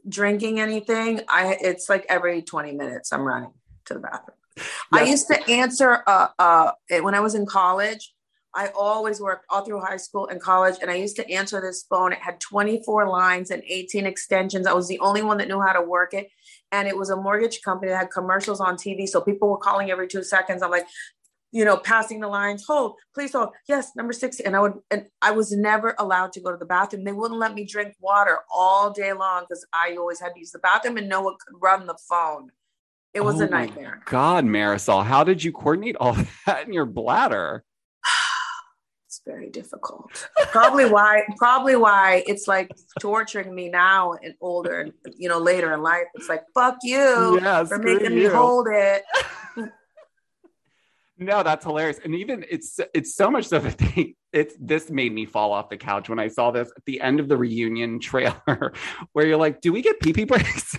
drinking 0.09 0.59
anything, 0.59 1.20
I 1.28 1.56
it's 1.61 1.88
like 1.88 2.06
every 2.09 2.42
20 2.42 2.72
minutes 2.72 3.12
I'm 3.12 3.22
running 3.22 3.52
to 3.85 3.94
the 3.94 4.00
bathroom. 4.00 4.37
I 4.92 5.04
used 5.04 5.28
to 5.28 5.48
answer 5.48 6.02
uh 6.06 6.28
uh 6.37 6.72
when 7.02 7.14
I 7.14 7.20
was 7.20 7.37
in 7.37 7.46
college, 7.46 8.12
I 8.54 8.68
always 8.76 9.20
worked 9.20 9.46
all 9.48 9.64
through 9.64 9.80
high 9.80 9.96
school 9.96 10.26
and 10.26 10.40
college, 10.40 10.76
and 10.83 10.90
I 10.90 10.94
used 10.94 11.16
to 11.16 11.30
answer 11.30 11.61
this 11.61 11.85
phone. 11.88 12.12
It 12.12 12.18
had 12.18 12.40
24 12.40 13.09
lines 13.09 13.50
and 13.50 13.62
18 13.64 14.06
extensions. 14.06 14.66
I 14.66 14.72
was 14.72 14.88
the 14.88 14.98
only 14.98 15.22
one 15.22 15.38
that 15.38 15.46
knew 15.46 15.61
how 15.61 15.72
to 15.72 15.83
work 15.83 16.12
it. 16.12 16.30
And 16.72 16.87
it 16.87 16.96
was 16.96 17.11
a 17.11 17.16
mortgage 17.16 17.62
company 17.62 17.90
that 17.90 17.98
had 17.98 18.11
commercials 18.11 18.61
on 18.61 18.76
TV. 18.76 19.09
So 19.09 19.20
people 19.20 19.48
were 19.48 19.59
calling 19.59 19.90
every 19.90 20.06
two 20.06 20.22
seconds. 20.22 20.62
I'm 20.62 20.70
like, 20.70 20.87
you 21.52 21.64
know, 21.64 21.76
passing 21.76 22.20
the 22.20 22.28
lines, 22.28 22.64
hold, 22.64 22.96
please 23.12 23.33
hold. 23.33 23.48
Yes, 23.68 23.96
number 23.96 24.12
six. 24.12 24.38
And 24.38 24.54
I 24.54 24.61
would, 24.61 24.74
and 24.90 25.06
I 25.20 25.33
was 25.33 25.50
never 25.50 25.96
allowed 25.98 26.33
to 26.35 26.40
go 26.40 26.52
to 26.52 26.56
the 26.56 26.64
bathroom. 26.64 27.04
They 27.04 27.12
wouldn't 27.12 27.40
let 27.40 27.54
me 27.54 27.64
drink 27.64 27.94
water 27.98 28.38
all 28.52 28.92
day 28.92 29.12
long 29.12 29.46
because 29.48 29.66
I 29.72 29.96
always 29.96 30.20
had 30.20 30.35
to 30.35 30.38
use 30.38 30.52
the 30.52 30.61
bathroom 30.61 30.96
and 30.96 31.09
no 31.09 31.22
one 31.22 31.35
could 31.44 31.56
run 31.61 31.87
the 31.87 31.98
phone. 32.09 32.50
It 33.12 33.22
was 33.22 33.40
Oh 33.40 33.44
a 33.44 33.48
nightmare. 33.48 34.02
God, 34.06 34.44
Marysol, 34.44 35.04
how 35.04 35.24
did 35.24 35.42
you 35.42 35.50
coordinate 35.50 35.96
all 35.96 36.16
that 36.46 36.66
in 36.68 36.72
your 36.72 36.87
bladder? 36.87 37.64
It's 39.20 39.35
very 39.35 39.50
difficult. 39.50 40.28
Probably 40.50 40.88
why, 40.88 41.22
probably 41.37 41.76
why 41.76 42.22
it's 42.26 42.48
like 42.48 42.70
torturing 43.00 43.54
me 43.54 43.68
now 43.68 44.14
and 44.14 44.35
older 44.40 44.80
and 44.80 44.92
you 45.16 45.28
know 45.28 45.38
later 45.38 45.72
in 45.74 45.83
life. 45.83 46.06
It's 46.14 46.28
like 46.28 46.42
fuck 46.54 46.78
you 46.83 47.38
Yeah, 47.40 47.64
for 47.64 47.78
making 47.78 48.14
me 48.14 48.24
hold 48.24 48.68
it. 48.70 49.02
No, 51.22 51.42
that's 51.42 51.66
hilarious. 51.66 52.00
And 52.02 52.14
even 52.14 52.46
it's 52.48 52.80
it's 52.94 53.14
so 53.14 53.30
much 53.30 53.46
so 53.46 53.59
that 53.59 53.76
they 53.76 54.16
it's 54.33 54.54
this 54.59 54.88
made 54.88 55.12
me 55.12 55.26
fall 55.26 55.52
off 55.52 55.68
the 55.68 55.76
couch 55.76 56.09
when 56.09 56.18
I 56.18 56.28
saw 56.28 56.50
this 56.50 56.72
at 56.74 56.83
the 56.87 56.98
end 57.02 57.20
of 57.20 57.28
the 57.28 57.37
reunion 57.37 58.00
trailer 58.00 58.72
where 59.12 59.26
you're 59.26 59.37
like, 59.37 59.61
do 59.61 59.70
we 59.70 59.83
get 59.83 60.00
pee 60.00 60.14
pee 60.14 60.24
breaks? 60.24 60.78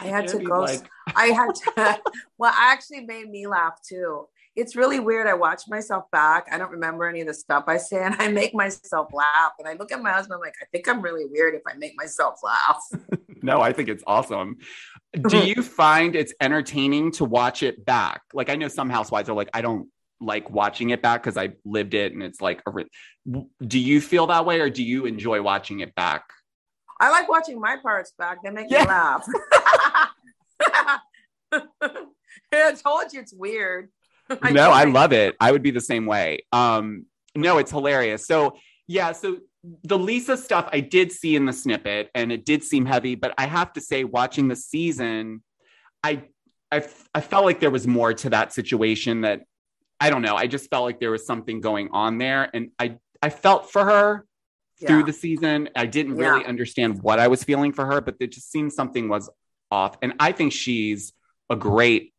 I 0.00 0.06
had 0.06 0.26
to 0.28 0.40
go. 0.40 0.62
like, 0.62 0.90
I 1.14 1.26
had 1.26 1.54
to. 1.54 2.02
well, 2.38 2.52
actually 2.56 3.02
made 3.02 3.30
me 3.30 3.46
laugh 3.46 3.78
too. 3.88 4.26
It's 4.56 4.74
really 4.74 5.00
weird. 5.00 5.26
I 5.26 5.34
watch 5.34 5.62
myself 5.68 6.10
back. 6.10 6.46
I 6.50 6.56
don't 6.56 6.70
remember 6.70 7.04
any 7.06 7.20
of 7.20 7.26
the 7.26 7.34
stuff 7.34 7.64
I 7.66 7.76
say, 7.76 8.02
and 8.02 8.16
I 8.18 8.28
make 8.28 8.54
myself 8.54 9.12
laugh. 9.12 9.52
And 9.58 9.68
I 9.68 9.74
look 9.74 9.92
at 9.92 10.02
my 10.02 10.10
husband. 10.10 10.34
I'm 10.34 10.40
like, 10.40 10.54
I 10.62 10.64
think 10.72 10.88
I'm 10.88 11.02
really 11.02 11.26
weird 11.26 11.54
if 11.54 11.62
I 11.68 11.74
make 11.76 11.92
myself 11.96 12.40
laugh. 12.42 12.82
no, 13.42 13.60
I 13.60 13.72
think 13.72 13.88
it's 13.90 14.02
awesome. 14.06 14.56
Do 15.28 15.38
you 15.46 15.62
find 15.62 16.16
it's 16.16 16.32
entertaining 16.40 17.12
to 17.12 17.24
watch 17.26 17.62
it 17.62 17.84
back? 17.84 18.22
Like 18.32 18.48
I 18.48 18.56
know 18.56 18.68
some 18.68 18.88
housewives 18.88 19.28
are 19.28 19.34
like, 19.34 19.50
I 19.52 19.60
don't 19.60 19.88
like 20.20 20.48
watching 20.48 20.88
it 20.90 21.02
back 21.02 21.22
because 21.22 21.36
I 21.36 21.50
lived 21.66 21.92
it 21.92 22.14
and 22.14 22.22
it's 22.22 22.40
like, 22.40 22.62
a 22.66 22.70
re- 22.70 22.88
do 23.60 23.78
you 23.78 24.00
feel 24.00 24.26
that 24.28 24.46
way 24.46 24.60
or 24.60 24.70
do 24.70 24.82
you 24.82 25.04
enjoy 25.04 25.42
watching 25.42 25.80
it 25.80 25.94
back? 25.94 26.24
I 26.98 27.10
like 27.10 27.28
watching 27.28 27.60
my 27.60 27.76
parts 27.76 28.14
back. 28.18 28.38
They 28.42 28.48
make 28.48 28.70
Yeah. 28.70 28.80
me 28.80 28.86
laugh. 28.86 29.26
I 32.52 32.72
told 32.72 33.12
you 33.12 33.20
it's 33.20 33.34
weird. 33.34 33.90
no, 34.50 34.70
I 34.70 34.84
love 34.84 35.12
it. 35.12 35.36
I 35.40 35.52
would 35.52 35.62
be 35.62 35.70
the 35.70 35.80
same 35.80 36.06
way. 36.06 36.40
Um, 36.52 37.06
no, 37.34 37.58
it's 37.58 37.70
hilarious. 37.70 38.26
So 38.26 38.56
yeah, 38.88 39.12
so 39.12 39.38
the 39.82 39.98
Lisa 39.98 40.36
stuff 40.36 40.68
I 40.72 40.80
did 40.80 41.10
see 41.12 41.34
in 41.36 41.44
the 41.44 41.52
snippet, 41.52 42.10
and 42.14 42.30
it 42.32 42.44
did 42.44 42.62
seem 42.62 42.86
heavy. 42.86 43.14
But 43.14 43.34
I 43.36 43.46
have 43.46 43.72
to 43.74 43.80
say, 43.80 44.04
watching 44.04 44.48
the 44.48 44.56
season, 44.56 45.42
I 46.02 46.22
I, 46.72 46.84
I 47.14 47.20
felt 47.20 47.44
like 47.44 47.60
there 47.60 47.70
was 47.70 47.86
more 47.86 48.12
to 48.14 48.30
that 48.30 48.52
situation. 48.52 49.22
That 49.22 49.42
I 50.00 50.10
don't 50.10 50.22
know. 50.22 50.36
I 50.36 50.46
just 50.46 50.70
felt 50.70 50.84
like 50.84 51.00
there 51.00 51.10
was 51.10 51.26
something 51.26 51.60
going 51.60 51.88
on 51.92 52.18
there, 52.18 52.48
and 52.54 52.70
I 52.78 52.96
I 53.22 53.30
felt 53.30 53.70
for 53.70 53.84
her 53.84 54.26
through 54.86 54.98
Yeah. 55.00 55.04
the 55.06 55.12
season. 55.12 55.68
I 55.74 55.86
didn't 55.86 56.16
Yeah. 56.16 56.30
really 56.30 56.44
understand 56.46 57.02
what 57.02 57.18
I 57.18 57.28
was 57.28 57.42
feeling 57.44 57.72
for 57.72 57.86
her, 57.86 58.00
but 58.00 58.16
it 58.20 58.32
just 58.32 58.50
seemed 58.50 58.72
something 58.72 59.08
was 59.08 59.30
off. 59.70 59.96
And 60.02 60.14
I 60.20 60.32
think 60.32 60.52
she's 60.52 61.12
a 61.50 61.56
great 61.56 62.12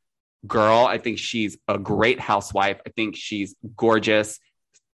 girl. 0.48 0.86
I 0.86 0.98
think 0.98 1.18
she's 1.20 1.58
a 1.68 1.78
great 1.78 2.20
housewife. 2.20 2.80
I 2.86 2.90
think 2.90 3.16
she's 3.16 3.56
gorgeous, 3.76 4.40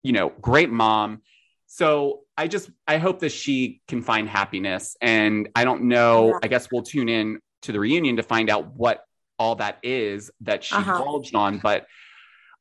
you 0.03 0.11
know, 0.13 0.29
great 0.41 0.69
mom. 0.69 1.21
So 1.67 2.21
I 2.37 2.47
just 2.47 2.69
I 2.87 2.97
hope 2.97 3.19
that 3.19 3.31
she 3.31 3.81
can 3.87 4.01
find 4.01 4.27
happiness. 4.27 4.97
And 5.01 5.49
I 5.55 5.63
don't 5.63 5.83
know. 5.83 6.39
I 6.43 6.47
guess 6.47 6.69
we'll 6.71 6.83
tune 6.83 7.09
in 7.09 7.39
to 7.63 7.71
the 7.71 7.79
reunion 7.79 8.17
to 8.17 8.23
find 8.23 8.49
out 8.49 8.73
what 8.75 9.03
all 9.37 9.55
that 9.55 9.79
is 9.83 10.31
that 10.41 10.63
she 10.63 10.75
Uh-huh. 10.75 10.97
bulged 11.03 11.35
on. 11.35 11.59
But 11.59 11.87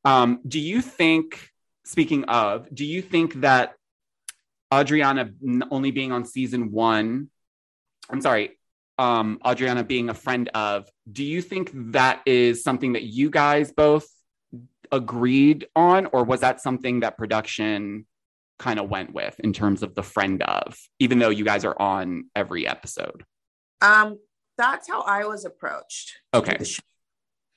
um, 0.05 0.39
do 0.47 0.59
you 0.59 0.81
think, 0.81 1.49
speaking 1.85 2.23
of, 2.25 2.67
do 2.73 2.85
you 2.85 3.01
think 3.01 3.41
that 3.41 3.73
Adriana 4.73 5.29
only 5.69 5.91
being 5.91 6.11
on 6.11 6.25
season 6.25 6.71
one, 6.71 7.29
I'm 8.09 8.21
sorry, 8.21 8.57
um, 9.01 9.39
Adriana 9.43 9.83
being 9.83 10.09
a 10.09 10.13
friend 10.13 10.47
of, 10.53 10.87
do 11.11 11.23
you 11.23 11.41
think 11.41 11.71
that 11.73 12.21
is 12.27 12.63
something 12.63 12.93
that 12.93 13.01
you 13.01 13.31
guys 13.31 13.71
both 13.71 14.07
agreed 14.91 15.67
on, 15.75 16.05
or 16.13 16.23
was 16.23 16.41
that 16.41 16.61
something 16.61 16.99
that 16.99 17.17
production 17.17 18.05
kind 18.59 18.79
of 18.79 18.89
went 18.89 19.11
with 19.11 19.39
in 19.39 19.53
terms 19.53 19.81
of 19.81 19.95
the 19.95 20.03
friend 20.03 20.43
of, 20.43 20.77
even 20.99 21.17
though 21.17 21.29
you 21.29 21.43
guys 21.43 21.65
are 21.65 21.75
on 21.81 22.25
every 22.35 22.67
episode? 22.67 23.23
Um, 23.81 24.19
that's 24.55 24.87
how 24.87 25.01
I 25.01 25.25
was 25.25 25.45
approached. 25.45 26.19
Okay. 26.31 26.57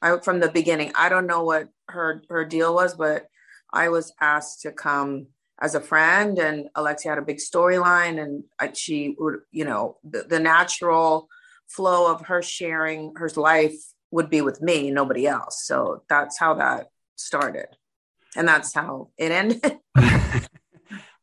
I 0.00 0.18
from 0.20 0.40
the 0.40 0.50
beginning. 0.50 0.92
I 0.94 1.10
don't 1.10 1.26
know 1.26 1.44
what 1.44 1.68
her 1.88 2.22
her 2.30 2.46
deal 2.46 2.74
was, 2.74 2.94
but 2.94 3.26
I 3.70 3.90
was 3.90 4.14
asked 4.18 4.62
to 4.62 4.72
come 4.72 5.26
as 5.60 5.74
a 5.74 5.80
friend, 5.80 6.38
and 6.38 6.68
Alexia 6.74 7.10
had 7.12 7.18
a 7.18 7.22
big 7.22 7.38
storyline, 7.38 8.20
and 8.22 8.44
I, 8.58 8.72
she 8.72 9.14
would, 9.18 9.40
you 9.50 9.64
know, 9.64 9.98
the, 10.02 10.22
the 10.22 10.40
natural 10.40 11.28
flow 11.68 12.10
of 12.12 12.26
her 12.26 12.42
sharing 12.42 13.12
her 13.16 13.28
life 13.36 13.74
would 14.10 14.30
be 14.30 14.40
with 14.40 14.60
me, 14.62 14.90
nobody 14.90 15.26
else. 15.26 15.64
So 15.66 16.02
that's 16.08 16.38
how 16.38 16.54
that 16.54 16.88
started, 17.16 17.66
and 18.36 18.46
that's 18.46 18.72
how 18.74 19.10
it 19.18 19.32
ended. 19.32 19.78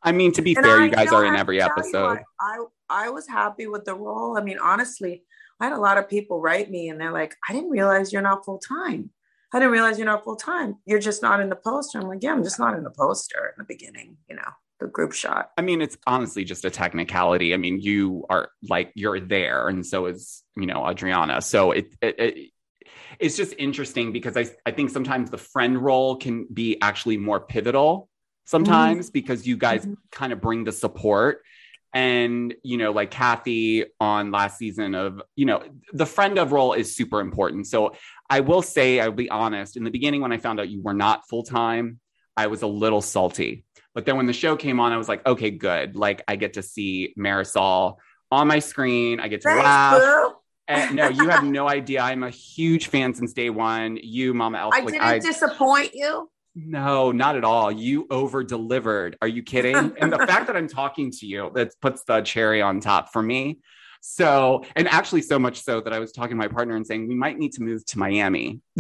I 0.04 0.12
mean, 0.12 0.32
to 0.34 0.42
be 0.42 0.56
And 0.56 0.66
fair, 0.66 0.80
I- 0.80 0.86
you 0.86 0.92
guys 0.92 1.12
know, 1.12 1.18
are 1.20 1.26
in 1.26 1.36
every 1.36 1.58
you, 1.58 1.64
episode. 1.64 2.20
I 2.40 2.58
I 2.90 3.10
was 3.10 3.28
happy 3.28 3.68
with 3.68 3.86
the 3.86 3.96
role. 3.96 4.38
I 4.38 4.42
mean, 4.42 4.58
honestly, 4.60 5.24
I 5.60 5.66
had 5.66 5.74
a 5.74 5.80
lot 5.80 5.98
of 5.98 6.10
people 6.10 6.42
write 6.42 6.70
me 6.72 6.90
and 6.90 7.00
they're 7.00 7.12
like, 7.12 7.36
I 7.48 7.54
didn't 7.54 7.70
realize 7.70 8.12
you're 8.12 8.22
not 8.22 8.44
full 8.44 8.58
time. 8.58 9.12
I 9.54 9.60
didn't 9.60 9.72
realize 9.74 9.98
you're 9.98 10.08
not 10.08 10.24
full 10.24 10.36
time. 10.38 10.78
You're 10.86 11.00
just 11.00 11.22
not 11.22 11.40
in 11.40 11.50
the 11.50 11.56
poster. 11.56 12.00
I'm 12.00 12.08
like, 12.08 12.24
yeah, 12.24 12.32
I'm 12.32 12.44
just 12.44 12.58
not 12.60 12.76
in 12.76 12.84
the 12.84 12.90
poster 12.90 13.48
in 13.48 13.54
the 13.60 13.64
beginning, 13.66 14.18
you 14.30 14.36
know, 14.38 14.52
the 14.82 14.88
group 14.88 15.14
shot. 15.14 15.52
I 15.58 15.62
mean, 15.62 15.82
it's 15.82 15.98
honestly 16.06 16.44
just 16.44 16.66
a 16.66 16.70
technicality. 16.70 17.54
I 17.54 17.58
mean, 17.58 17.80
you 17.80 18.26
are 18.30 18.50
like 18.68 18.92
you're 18.96 19.20
there, 19.20 19.68
and 19.68 19.86
so 19.86 20.08
is 20.08 20.44
you 20.58 20.66
know 20.66 20.86
Adriana. 20.88 21.42
So 21.42 21.72
it, 21.72 21.94
it, 22.02 22.20
it 22.20 22.50
it's 23.20 23.38
just 23.38 23.54
interesting 23.58 24.12
because 24.12 24.36
I 24.36 24.48
I 24.66 24.72
think 24.72 24.90
sometimes 24.90 25.30
the 25.30 25.38
friend 25.38 25.82
role 25.82 26.18
can 26.18 26.48
be 26.52 26.82
actually 26.82 27.18
more 27.18 27.40
pivotal 27.40 28.10
sometimes 28.46 29.10
because 29.10 29.48
you 29.48 29.56
guys 29.56 29.86
Mhm. 29.86 29.96
kind 30.12 30.34
of 30.34 30.42
bring 30.42 30.66
the 30.66 30.72
support. 30.72 31.42
And 31.94 32.54
you 32.64 32.78
know, 32.78 32.92
like 32.92 33.12
Kathy 33.12 33.86
on 34.00 34.32
last 34.32 34.58
season 34.58 34.96
of 34.96 35.22
you 35.36 35.46
know 35.46 35.62
the 35.94 36.06
friend 36.06 36.40
of 36.40 36.52
role 36.52 36.74
is 36.74 36.96
super 36.96 37.20
important. 37.20 37.68
So 37.68 37.94
I 38.30 38.40
will 38.40 38.62
say, 38.62 39.00
I'll 39.00 39.12
be 39.12 39.30
honest. 39.30 39.76
In 39.78 39.84
the 39.84 39.92
beginning, 39.92 40.22
when 40.22 40.32
I 40.32 40.38
found 40.38 40.60
out 40.60 40.70
you 40.70 40.82
were 40.82 40.94
not 40.94 41.28
full 41.30 41.44
time, 41.44 42.00
I 42.38 42.48
was 42.48 42.62
a 42.62 42.68
little 42.68 43.02
salty. 43.02 43.66
But 43.94 44.06
then 44.06 44.18
when 44.18 44.26
the 44.26 44.34
show 44.34 44.56
came 44.56 44.80
on, 44.80 44.92
I 44.92 44.98
was 44.98 45.10
like, 45.10 45.26
okay, 45.26 45.52
good. 45.52 45.96
Like 45.96 46.24
I 46.28 46.36
get 46.36 46.54
to 46.54 46.62
see 46.62 47.14
Marysol 47.18 47.98
on 48.32 48.48
my 48.48 48.60
screen. 48.60 49.20
I 49.20 49.28
get 49.28 49.42
to 49.42 49.50
Thanks, 49.50 49.64
laugh. 49.64 50.34
And 50.68 51.00
eh, 51.00 51.04
no, 51.04 51.10
you 51.10 51.30
have 51.30 51.44
no 51.44 51.68
idea. 51.68 52.02
I'm 52.02 52.24
a 52.24 52.30
huge 52.30 52.88
fan 52.88 53.14
since 53.14 53.34
day 53.34 53.50
one. 53.50 53.98
You, 54.02 54.34
Mama 54.34 54.60
Elf. 54.60 54.74
I 54.74 54.80
like, 54.80 54.94
didn't 54.94 55.24
disappoint 55.24 55.94
you. 55.94 56.30
no, 56.56 57.12
not 57.12 57.36
at 57.36 57.44
all. 57.44 57.72
You 57.72 58.08
over 58.10 58.44
delivered. 58.44 59.18
Are 59.22 59.28
you 59.28 59.44
kidding? 59.44 59.76
and 59.76 60.14
the 60.14 60.20
fact 60.20 60.48
that 60.48 60.56
I'm 60.56 60.70
talking 60.70 61.12
to 61.12 61.26
you, 61.26 61.52
that 61.56 61.74
puts 61.82 62.04
the 62.04 62.22
cherry 62.22 62.62
on 62.62 62.80
top 62.80 63.12
for 63.12 63.22
me. 63.22 63.60
So, 64.04 64.66
and 64.76 64.88
actually, 64.88 65.22
so 65.22 65.38
much 65.38 65.62
so 65.62 65.80
that 65.82 65.94
I 65.94 66.00
was 66.00 66.12
talking 66.12 66.32
to 66.32 66.36
my 66.36 66.48
partner 66.48 66.76
and 66.76 66.86
saying 66.86 67.08
we 67.08 67.16
might 67.16 67.38
need 67.38 67.54
to 67.54 67.62
move 67.64 67.86
to 67.86 68.00
Miami 68.00 68.60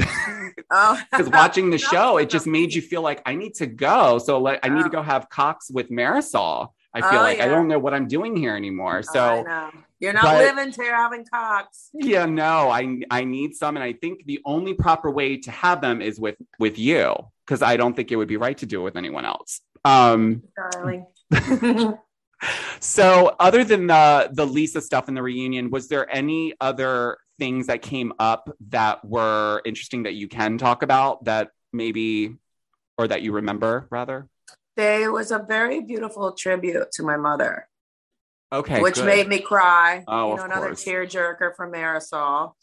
Oh, 0.72 1.00
because 1.12 1.30
watching 1.30 1.70
the 1.70 1.78
show, 1.94 2.18
it 2.18 2.30
just 2.30 2.48
made 2.48 2.74
you 2.74 2.82
feel 2.82 3.02
like 3.04 3.22
I 3.26 3.36
need 3.36 3.54
to 3.56 3.68
go. 3.68 4.18
So, 4.18 4.40
like, 4.40 4.60
I 4.64 4.70
need 4.70 4.82
to 4.82 4.88
Oh. 4.88 4.90
go 4.90 5.02
have 5.02 5.30
Cox 5.30 5.70
with 5.72 5.90
Marysol. 5.90 6.70
I 6.94 7.02
feel 7.02 7.20
Oh, 7.20 7.24
like 7.24 7.40
I 7.40 7.48
don't 7.48 7.68
know 7.70 7.80
what 7.80 7.94
I'm 7.94 8.08
doing 8.08 8.36
here 8.36 8.56
anymore. 8.56 9.02
So, 9.04 9.44
know. 9.44 9.70
you're 10.00 10.12
not 10.12 10.24
but- 10.24 10.40
living 10.56 10.74
till 10.74 10.86
you're 10.86 10.96
having 10.96 11.24
cocks. 11.26 11.90
yeah, 11.94 12.26
no, 12.26 12.70
I 12.70 13.02
I 13.10 13.24
need 13.24 13.56
some, 13.56 13.78
and 13.78 13.84
I 13.84 13.94
think 13.94 14.26
the 14.26 14.42
only 14.44 14.74
proper 14.74 15.10
way 15.12 15.38
to 15.38 15.52
have 15.52 15.80
them 15.82 16.02
is 16.02 16.20
with 16.20 16.36
with 16.60 16.78
you 16.78 17.16
because 17.46 17.62
I 17.62 17.78
don't 17.78 17.96
think 17.96 18.12
it 18.12 18.16
would 18.18 18.28
be 18.28 18.38
right 18.38 18.58
to 18.58 18.66
do 18.66 18.82
it 18.82 18.84
with 18.84 18.98
anyone 18.98 19.24
else. 19.26 19.62
Um, 19.86 20.44
darling. 20.74 21.06
So 22.80 23.36
other 23.39 23.63
than 23.63 23.88
the 23.88 24.30
the 24.32 24.45
Lisa 24.45 24.82
stuff 24.82 25.08
in 25.08 25.13
the 25.13 25.21
reunion, 25.21 25.69
was 25.69 25.88
there 25.88 26.10
any 26.13 26.54
other 26.60 27.17
things 27.38 27.67
that 27.67 27.82
came 27.82 28.13
up 28.19 28.49
that 28.69 29.04
were 29.06 29.62
interesting 29.65 30.04
that 30.04 30.13
you 30.15 30.27
can 30.27 30.58
talk 30.58 30.82
about 30.84 31.25
that 31.25 31.49
maybe 31.71 32.36
or 32.97 33.08
that 33.08 33.21
you 33.21 33.32
remember 33.34 33.88
rather? 33.91 34.27
there 34.77 35.12
was 35.12 35.32
a 35.32 35.38
very 35.39 35.82
beautiful 35.82 36.32
tribute 36.32 36.91
to 36.93 37.04
my 37.04 37.17
mother, 37.17 37.67
Okay, 38.54 38.82
which 38.82 38.95
good. 38.95 39.06
made 39.06 39.27
me 39.27 39.39
cry. 39.39 40.04
Oh, 40.08 40.27
you 40.27 40.34
of 40.34 40.39
know, 40.39 40.45
another 40.45 40.67
course. 40.67 40.86
tearjerker 40.86 41.56
from 41.56 41.73
Marysol. 41.73 42.54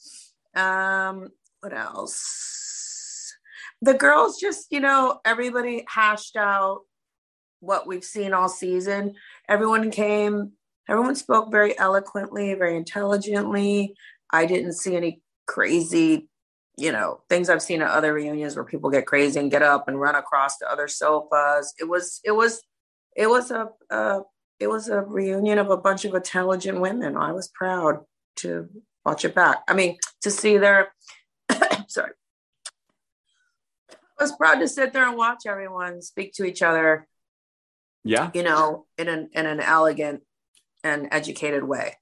Um, 0.56 1.28
what 1.60 1.72
else? 1.74 3.34
the 3.82 3.94
girls 3.94 4.40
just, 4.40 4.66
you 4.72 4.80
know, 4.80 5.20
everybody 5.24 5.84
hashed 5.88 6.34
out 6.34 6.80
what 7.60 7.86
we've 7.86 8.04
seen 8.04 8.32
all 8.32 8.48
season. 8.48 9.14
Everyone 9.48 9.90
came, 9.90 10.52
everyone 10.88 11.14
spoke 11.14 11.50
very 11.50 11.78
eloquently, 11.78 12.54
very 12.54 12.76
intelligently. 12.76 13.94
I 14.30 14.46
didn't 14.46 14.74
see 14.74 14.96
any 14.96 15.22
crazy, 15.46 16.28
you 16.76 16.92
know, 16.92 17.22
things 17.28 17.48
I've 17.48 17.62
seen 17.62 17.82
at 17.82 17.90
other 17.90 18.12
reunions 18.12 18.56
where 18.56 18.64
people 18.64 18.90
get 18.90 19.06
crazy 19.06 19.40
and 19.40 19.50
get 19.50 19.62
up 19.62 19.88
and 19.88 20.00
run 20.00 20.14
across 20.14 20.58
the 20.58 20.70
other 20.70 20.88
sofas. 20.88 21.74
It 21.78 21.88
was, 21.88 22.20
it 22.24 22.32
was, 22.32 22.62
it 23.16 23.28
was 23.28 23.50
a, 23.50 23.68
it 24.60 24.66
was 24.66 24.88
a 24.88 25.00
reunion 25.00 25.58
of 25.58 25.70
a 25.70 25.76
bunch 25.76 26.04
of 26.04 26.14
intelligent 26.14 26.80
women. 26.80 27.16
I 27.16 27.32
was 27.32 27.48
proud 27.48 28.00
to 28.36 28.68
watch 29.04 29.24
it 29.24 29.34
back. 29.34 29.62
I 29.68 29.74
mean, 29.74 29.98
to 30.22 30.30
see 30.30 30.58
their, 30.58 30.92
sorry, 31.88 32.12
I 33.90 34.24
was 34.24 34.32
proud 34.32 34.56
to 34.56 34.68
sit 34.68 34.92
there 34.92 35.06
and 35.06 35.16
watch 35.16 35.46
everyone 35.46 36.02
speak 36.02 36.32
to 36.34 36.44
each 36.44 36.62
other. 36.62 37.06
Yeah. 38.04 38.30
You 38.34 38.42
know, 38.42 38.86
in 38.96 39.08
an 39.08 39.30
in 39.32 39.46
an 39.46 39.60
elegant 39.60 40.22
and 40.84 41.08
educated 41.10 41.64
way. 41.64 41.96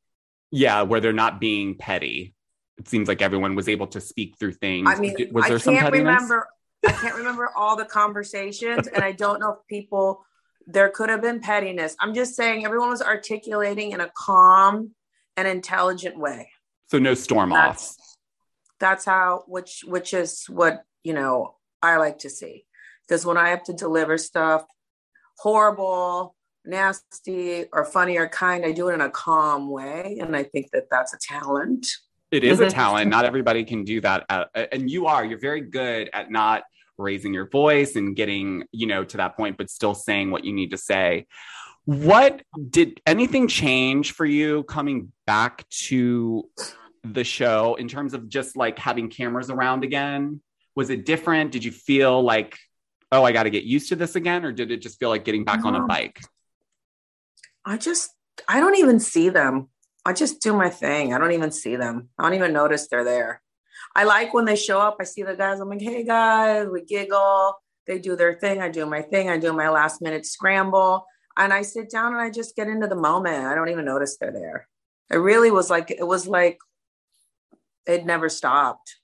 Yeah, 0.51 0.83
where 0.83 1.01
they're 1.01 1.13
not 1.13 1.41
being 1.41 1.77
petty. 1.77 2.35
It 2.79 2.89
seems 2.89 3.09
like 3.09 3.23
everyone 3.23 3.55
was 3.55 3.69
able 3.69 3.87
to 3.89 4.01
speak 4.01 4.37
through 4.39 4.53
things. 4.53 4.89
I 4.89 4.99
mean, 4.99 5.15
was 5.33 5.47
there 5.47 5.57
I 5.57 5.59
some 5.59 5.75
can't 5.75 5.87
pettiness? 5.87 6.23
remember. 6.23 6.49
I 6.87 6.93
can't 6.93 7.17
remember 7.17 7.51
all 7.57 7.77
the 7.77 7.85
conversations, 7.85 8.87
and 8.87 9.03
I 9.03 9.13
don't 9.13 9.41
know 9.41 9.53
if 9.53 9.59
people. 9.69 10.25
There 10.69 10.89
could 10.89 11.11
have 11.11 11.23
been 11.23 11.41
pettiness. 11.41 11.95
I'm 12.01 12.13
just 12.13 12.35
saying 12.35 12.65
everyone 12.65 12.91
was 12.91 13.01
articulating 13.01 13.93
in 13.93 14.01
a 14.01 14.11
calm 14.17 14.93
and 15.37 15.47
intelligent 15.47 16.19
way. 16.19 16.51
So 16.89 16.99
no 16.99 17.15
storm 17.15 17.53
off. 17.53 17.77
That's 17.77 18.17
that's 18.79 19.05
how 19.05 19.45
which 19.47 19.85
which 19.87 20.13
is 20.13 20.45
what 20.49 20.85
you 21.03 21.15
know 21.15 21.57
I 21.83 21.97
like 21.97 22.19
to 22.19 22.31
see. 22.31 22.65
Because 23.07 23.25
when 23.25 23.37
I 23.37 23.51
have 23.51 23.63
to 23.65 23.73
deliver 23.73 24.19
stuff 24.19 24.65
horrible, 25.39 26.35
nasty, 26.65 27.65
or 27.73 27.85
funny 27.85 28.17
or 28.17 28.29
kind, 28.29 28.65
I 28.65 28.73
do 28.73 28.89
it 28.89 28.95
in 28.95 29.01
a 29.01 29.11
calm 29.11 29.71
way, 29.71 30.19
and 30.21 30.35
I 30.37 30.43
think 30.43 30.71
that 30.73 30.85
that's 30.91 31.15
a 31.15 31.19
talent. 31.21 31.87
It 32.31 32.43
is 32.43 32.61
a 32.61 32.67
Mhm. 32.67 32.71
talent. 32.71 33.11
Not 33.11 33.25
everybody 33.25 33.65
can 33.65 33.85
do 33.85 34.01
that. 34.01 34.27
Uh, 34.29 34.47
and 34.73 34.91
you 34.91 35.07
are. 35.07 35.25
You're 35.25 35.39
very 35.39 35.61
good 35.61 36.11
at 36.13 36.31
not 36.31 36.65
raising 36.99 37.33
your 37.33 37.49
voice 37.49 37.95
and 37.95 38.17
getting, 38.17 38.65
you 38.73 38.87
know, 38.87 39.05
to 39.05 39.17
that 39.19 39.37
point, 39.37 39.57
but 39.59 39.71
still 39.71 39.95
saying 39.95 40.31
what 40.31 40.45
you 40.45 40.53
need 40.53 40.71
to 40.73 40.79
say. 40.79 41.27
What 41.85 42.43
did 42.71 43.01
anything 43.07 43.47
change 43.47 44.13
for 44.13 44.27
you 44.27 44.65
coming 44.65 45.13
back 45.25 45.69
to 45.87 46.51
the 47.05 47.23
show 47.23 47.77
in 47.77 47.87
terms 47.87 48.13
of 48.13 48.29
just 48.29 48.57
like 48.57 48.77
having 48.79 49.09
cameras 49.09 49.51
around 49.51 49.85
again? 49.85 50.41
Was 50.75 50.91
it 50.91 51.07
different? 51.07 51.53
Did 51.53 51.65
you 51.65 51.71
feel 51.71 52.23
like, 52.23 52.59
oh, 53.13 53.25
I 53.25 53.33
got 53.33 53.45
to 53.45 53.51
get 53.51 53.65
used 53.65 53.89
to 53.91 53.97
this 53.97 54.17
again? 54.17 54.45
Or 54.45 54.53
did 54.53 54.71
it 54.71 54.83
just 54.83 54.99
feel 54.99 55.09
like 55.09 55.25
getting 55.25 55.45
back 55.45 55.65
on 55.65 55.75
a 55.75 55.87
bike? 55.87 56.21
I 57.65 57.77
just 57.77 58.11
I 58.49 58.61
don't 58.61 58.77
even 58.77 59.01
see 59.01 59.29
them. 59.29 59.69
I 60.05 60.13
just 60.13 60.41
do 60.41 60.53
my 60.53 60.71
thing. 60.71 61.13
I 61.13 61.19
don't 61.19 61.33
even 61.33 61.51
see 61.51 61.77
them. 61.77 62.11
I 62.19 62.23
don't 62.23 62.35
even 62.35 62.53
notice 62.53 62.87
they're 62.89 63.05
there. 63.05 63.43
I 63.95 64.05
like 64.05 64.35
when 64.35 64.45
they 64.45 64.57
show 64.57 64.79
up. 64.79 64.99
I 65.01 65.05
see 65.05 65.23
the 65.23 65.35
guys. 65.35 65.59
I'm 65.59 65.69
like, 65.69 65.81
hey 65.81 66.05
guys, 66.05 66.69
we 66.69 66.85
giggle. 66.85 67.55
They 67.87 67.99
do 67.99 68.15
their 68.15 68.35
thing. 68.35 68.61
I 68.61 68.69
do 68.69 68.87
my 68.87 69.03
thing. 69.03 69.31
I 69.31 69.39
do 69.39 69.53
my 69.53 69.69
last 69.69 70.03
minute 70.03 70.27
scramble. 70.27 71.07
And 71.37 71.53
I 71.53 71.63
sit 71.63 71.91
down 71.91 72.13
and 72.13 72.21
I 72.21 72.31
just 72.31 72.57
get 72.57 72.69
into 72.69 72.87
the 72.87 72.97
moment. 72.97 73.47
I 73.47 73.55
don't 73.55 73.69
even 73.69 73.85
notice 73.85 74.17
they're 74.17 74.33
there. 74.33 74.69
It 75.11 75.17
really 75.17 75.51
was 75.51 75.71
like 75.71 75.91
it 75.91 76.07
was 76.07 76.27
like 76.27 76.59
it 77.87 78.05
never 78.05 78.29
stopped. 78.29 78.97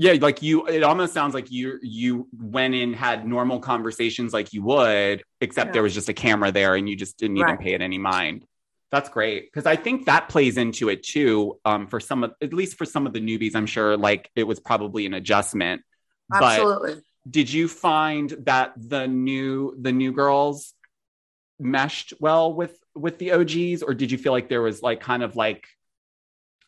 Yeah, 0.00 0.14
like 0.18 0.40
you 0.40 0.66
it 0.66 0.82
almost 0.82 1.12
sounds 1.12 1.34
like 1.34 1.50
you 1.50 1.78
you 1.82 2.26
went 2.32 2.74
in 2.74 2.94
had 2.94 3.26
normal 3.28 3.60
conversations 3.60 4.32
like 4.32 4.50
you 4.54 4.62
would, 4.62 5.22
except 5.42 5.68
Yeah. 5.68 5.72
there 5.72 5.82
was 5.82 5.92
just 5.92 6.08
a 6.08 6.14
camera 6.14 6.50
there 6.50 6.74
and 6.74 6.88
you 6.88 6.96
just 6.96 7.18
didn't 7.18 7.36
even 7.36 7.58
pay 7.58 7.74
it 7.74 7.82
any 7.82 7.98
mind. 7.98 8.46
That's 8.90 9.10
great 9.10 9.52
because 9.52 9.66
I 9.66 9.76
think 9.76 10.06
that 10.06 10.30
plays 10.30 10.56
into 10.56 10.88
it 10.88 11.02
too. 11.02 11.60
Um, 11.66 11.86
for 11.86 12.00
some 12.00 12.24
of 12.24 12.32
at 12.40 12.54
least 12.54 12.78
for 12.78 12.86
some 12.86 13.06
of 13.06 13.12
the 13.12 13.20
newbies, 13.20 13.54
I'm 13.54 13.66
sure 13.66 13.94
like 13.98 14.30
it 14.34 14.44
was 14.44 14.58
probably 14.58 15.04
an 15.04 15.12
adjustment. 15.12 15.82
But 16.30 16.44
Absolutely. 16.44 17.02
did 17.28 17.52
you 17.52 17.68
find 17.68 18.30
that 18.46 18.72
the 18.78 19.06
new 19.06 19.76
the 19.78 19.92
new 19.92 20.12
girls 20.12 20.72
meshed 21.58 22.14
well 22.20 22.54
with 22.54 22.74
with 22.94 23.18
the 23.18 23.32
OGs, 23.32 23.82
or 23.82 23.92
did 23.92 24.10
you 24.10 24.16
feel 24.16 24.32
like 24.32 24.48
there 24.48 24.62
was 24.62 24.80
like 24.80 25.00
kind 25.00 25.22
of 25.22 25.36
like 25.36 25.66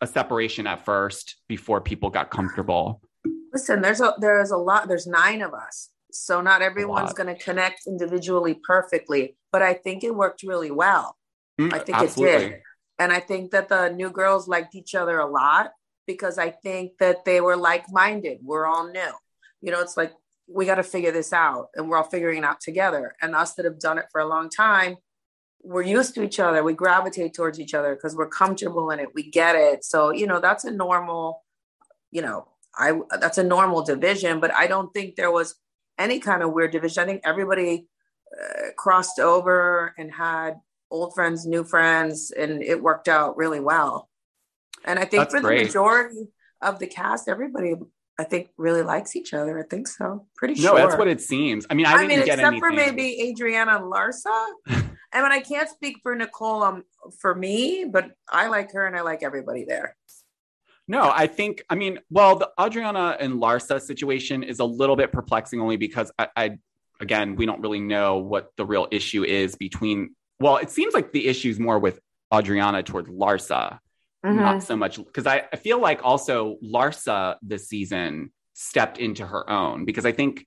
a 0.03 0.07
separation 0.07 0.67
at 0.67 0.85
first 0.85 1.37
before 1.49 1.81
people 1.81 2.11
got 2.11 2.31
comfortable? 2.31 3.01
Listen, 3.53 3.83
there's 3.83 4.01
a 4.01 4.15
there's 4.19 4.51
a 4.51 4.57
lot. 4.57 4.89
There's 4.89 5.07
nine 5.07 5.43
of 5.43 5.53
us, 5.53 5.91
so 6.11 6.41
not 6.41 6.63
everyone's 6.63 7.13
going 7.13 7.35
to 7.35 7.43
connect 7.43 7.87
individually 7.87 8.59
perfectly. 8.67 9.37
But 9.51 9.63
I 9.63 9.75
think 9.75 10.05
it 10.05 10.15
worked 10.15 10.43
really 10.43 10.71
well. 10.71 11.17
Mm, 11.61 11.73
I 11.73 11.79
think 11.79 12.01
it 12.01 12.15
did. 12.15 12.61
And 12.99 13.13
I 13.13 13.21
think 13.21 13.51
that 13.51 13.69
the 13.69 13.91
new 13.91 14.11
girls 14.11 14.49
liked 14.49 14.75
each 14.75 14.95
other 14.95 15.19
a 15.19 15.27
lot 15.27 15.73
because 16.07 16.39
I 16.39 16.51
think 16.51 16.93
that 16.99 17.25
they 17.25 17.41
were 17.41 17.57
like 17.57 17.85
minded. 17.91 18.39
We're 18.43 18.67
all 18.67 18.91
new. 18.91 19.13
You 19.61 19.73
know, 19.73 19.81
it's 19.81 19.97
like 19.97 20.13
we 20.49 20.67
got 20.67 20.77
to 20.77 20.83
figure 20.83 21.13
this 21.13 21.33
out 21.33 21.69
and 21.75 21.89
we're 21.89 21.97
all 21.97 22.05
figuring 22.05 22.39
it 22.39 22.45
out 22.45 22.61
together. 22.61 23.15
And 23.21 23.35
us 23.35 23.55
that 23.55 23.65
have 23.65 23.79
done 23.79 23.99
it 23.99 24.07
for 24.11 24.21
a 24.21 24.27
long 24.27 24.49
time, 24.51 24.97
we're 25.63 25.83
used 25.83 26.15
to 26.15 26.23
each 26.23 26.41
other. 26.41 26.63
We 26.63 26.75
gravitate 26.75 27.35
towards 27.35 27.61
each 27.61 27.75
other 27.75 27.95
because 27.95 28.17
we're 28.17 28.29
comfortable 28.29 28.91
in 28.91 28.99
it. 28.99 29.09
We 29.15 29.31
get 29.31 29.55
it. 29.55 29.85
So, 29.85 30.11
you 30.11 30.27
know, 30.27 30.41
that's 30.41 30.65
a 30.65 30.71
normal, 30.71 31.43
you 32.11 32.23
know, 32.23 32.49
I 32.77 32.99
that's 33.21 33.39
a 33.39 33.45
normal 33.45 33.83
division, 33.83 34.41
but 34.41 34.55
I 34.55 34.67
don't 34.67 34.93
think 34.93 35.17
there 35.17 35.31
was 35.31 35.55
any 35.99 36.21
kind 36.21 36.43
of 36.43 36.53
weird 36.53 36.73
division. 36.73 37.03
I 37.03 37.07
think 37.07 37.23
everybody 37.25 37.87
uh, 38.33 38.71
crossed 38.77 39.19
over 39.19 39.95
and 39.99 40.13
had 40.13 40.55
old 40.91 41.15
friends, 41.15 41.47
new 41.47 41.65
friends, 41.65 42.31
and 42.31 42.63
it 42.63 42.83
worked 42.83 43.09
out 43.09 43.37
really 43.37 43.61
well. 43.61 44.09
And 44.85 44.99
I 44.99 45.05
think 45.05 45.23
That's 45.23 45.35
for 45.35 45.41
great. 45.41 45.59
the 45.59 45.65
majority 45.65 46.29
of 46.61 46.79
the 46.79 46.87
cast, 46.87 47.29
everybody 47.29 47.75
I 48.19 48.25
think 48.25 48.51
really 48.57 48.83
likes 48.83 49.17
each 49.17 49.33
other. 49.33 49.59
I 49.59 49.63
think 49.63 49.89
so. 49.89 50.27
Pretty 50.37 50.55
No, 50.55 50.61
sure. 50.61 50.79
No, 50.79 50.87
that's 50.87 50.99
what 50.99 51.09
it 51.09 51.21
seems. 51.21 51.67
I 51.71 51.75
mean, 51.75 51.87
I, 51.87 51.93
I, 51.93 51.97
didn't 51.97 52.09
mean, 52.09 52.19
get 52.19 52.39
except 52.39 52.41
anything. 52.41 52.61
for 52.61 52.71
maybe 52.71 53.31
Adriana 53.31 53.77
and 53.77 53.93
Larsa. 53.93 54.47
I 55.15 55.21
mean, 55.21 55.33
I 55.33 55.41
can't 55.41 55.69
speak 55.69 55.99
for 56.03 56.15
Nicole 56.15 56.63
um, 56.63 56.85
for 57.21 57.35
me, 57.35 57.85
but 57.91 58.13
I 58.31 58.49
like 58.49 58.73
her 58.73 58.87
and 58.87 58.97
I 58.97 59.03
like 59.03 59.23
everybody 59.23 59.65
there. 59.65 59.97
No, 60.89 61.11
I 61.15 61.27
think, 61.29 61.65
I 61.71 61.75
mean, 61.77 62.01
well, 62.11 62.37
the 62.37 62.51
Adriana 62.61 63.17
and 63.21 63.35
Larsa 63.35 63.81
situation 63.81 64.43
is 64.43 64.59
a 64.59 64.65
little 64.65 64.97
bit 64.97 65.13
perplexing 65.13 65.61
only 65.61 65.77
because 65.77 66.11
I, 66.19 66.29
I, 66.37 66.59
again, 67.01 67.37
we 67.37 67.47
don't 67.47 67.61
really 67.61 67.81
know 67.81 68.19
what 68.19 68.51
the 68.57 68.67
real 68.67 68.89
issue 68.91 69.25
is 69.25 69.55
between, 69.55 70.15
well, 70.41 70.57
it 70.57 70.71
seems 70.71 70.93
like 70.93 71.13
the 71.13 71.29
issue 71.29 71.51
is 71.51 71.59
more 71.61 71.79
with 71.79 72.01
Adriana 72.33 72.83
toward 72.83 73.07
Larsa, 73.07 73.79
Mm-hmm. 74.25 74.39
not 74.39 74.63
so 74.63 74.77
much 74.77 74.99
because 74.99 75.27
I, 75.27 75.49
I 75.53 75.57
feel 75.57 75.81
like 75.81 76.05
also 76.05 76.57
Larsa 76.65 77.39
this 77.43 77.69
season 77.69 78.31
stepped 78.53 78.99
into 78.99 79.27
her 79.27 79.51
own 79.51 79.85
because 79.85 80.07
I 80.07 80.13
think, 80.13 80.47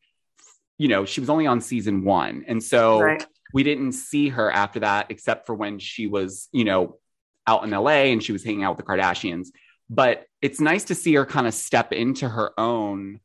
you 0.78 0.88
know, 0.88 1.04
she 1.04 1.20
was 1.20 1.30
only 1.30 1.46
on 1.46 1.60
season 1.60 2.06
one. 2.06 2.46
And 2.48 2.64
so 2.64 3.02
Right. 3.02 3.26
we 3.54 3.64
didn't 3.64 3.92
see 3.92 4.30
her 4.30 4.50
after 4.50 4.80
that 4.80 5.08
except 5.10 5.46
for 5.46 5.56
when 5.56 5.80
she 5.80 6.08
was 6.08 6.48
you 6.54 6.64
know 6.64 7.00
out 7.48 7.66
in 7.66 7.72
la 7.72 7.90
and 7.90 8.24
she 8.24 8.32
was 8.32 8.46
hanging 8.46 8.64
out 8.64 8.78
with 8.78 8.86
the 8.86 8.90
kardashians 8.90 9.50
but 9.90 10.26
it's 10.42 10.60
nice 10.60 10.86
to 10.86 10.96
see 10.96 11.14
her 11.16 11.26
kind 11.26 11.48
of 11.48 11.54
step 11.54 11.92
into 11.94 12.28
her 12.28 12.52
own 12.60 13.20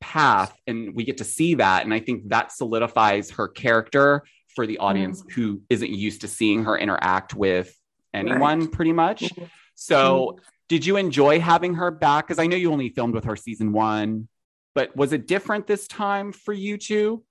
path 0.00 0.54
and 0.66 0.94
we 0.94 1.04
get 1.04 1.18
to 1.18 1.24
see 1.24 1.54
that. 1.54 1.84
And 1.84 1.92
i 1.94 2.00
think 2.00 2.28
that 2.28 2.52
solidifies 2.52 3.30
her 3.32 3.48
character 3.48 4.22
for 4.54 4.66
the 4.66 4.78
audience 4.78 5.22
who 5.34 5.62
isn't 5.68 5.90
used 5.90 6.22
to 6.22 6.28
seeing 6.28 6.64
her 6.64 6.78
interact 6.78 7.34
with 7.34 7.74
anyone 8.14 8.68
pretty 8.68 8.92
much. 8.92 9.22
Mhm. 9.22 9.50
so 9.74 10.38
did 10.68 10.84
you 10.84 10.96
enjoy 10.96 11.38
having 11.38 11.74
her 11.74 11.90
back? 11.90 12.26
Because 12.26 12.38
i 12.38 12.46
know 12.46 12.56
you 12.56 12.72
only 12.72 12.88
filmed 12.90 13.14
with 13.14 13.24
her 13.24 13.36
season 13.36 13.72
one 13.72 14.28
but 14.74 14.94
was 14.94 15.12
it 15.14 15.26
different 15.26 15.66
this 15.66 15.88
time 15.88 16.32
for 16.32 16.52
you 16.52 16.76
two? 16.76 17.24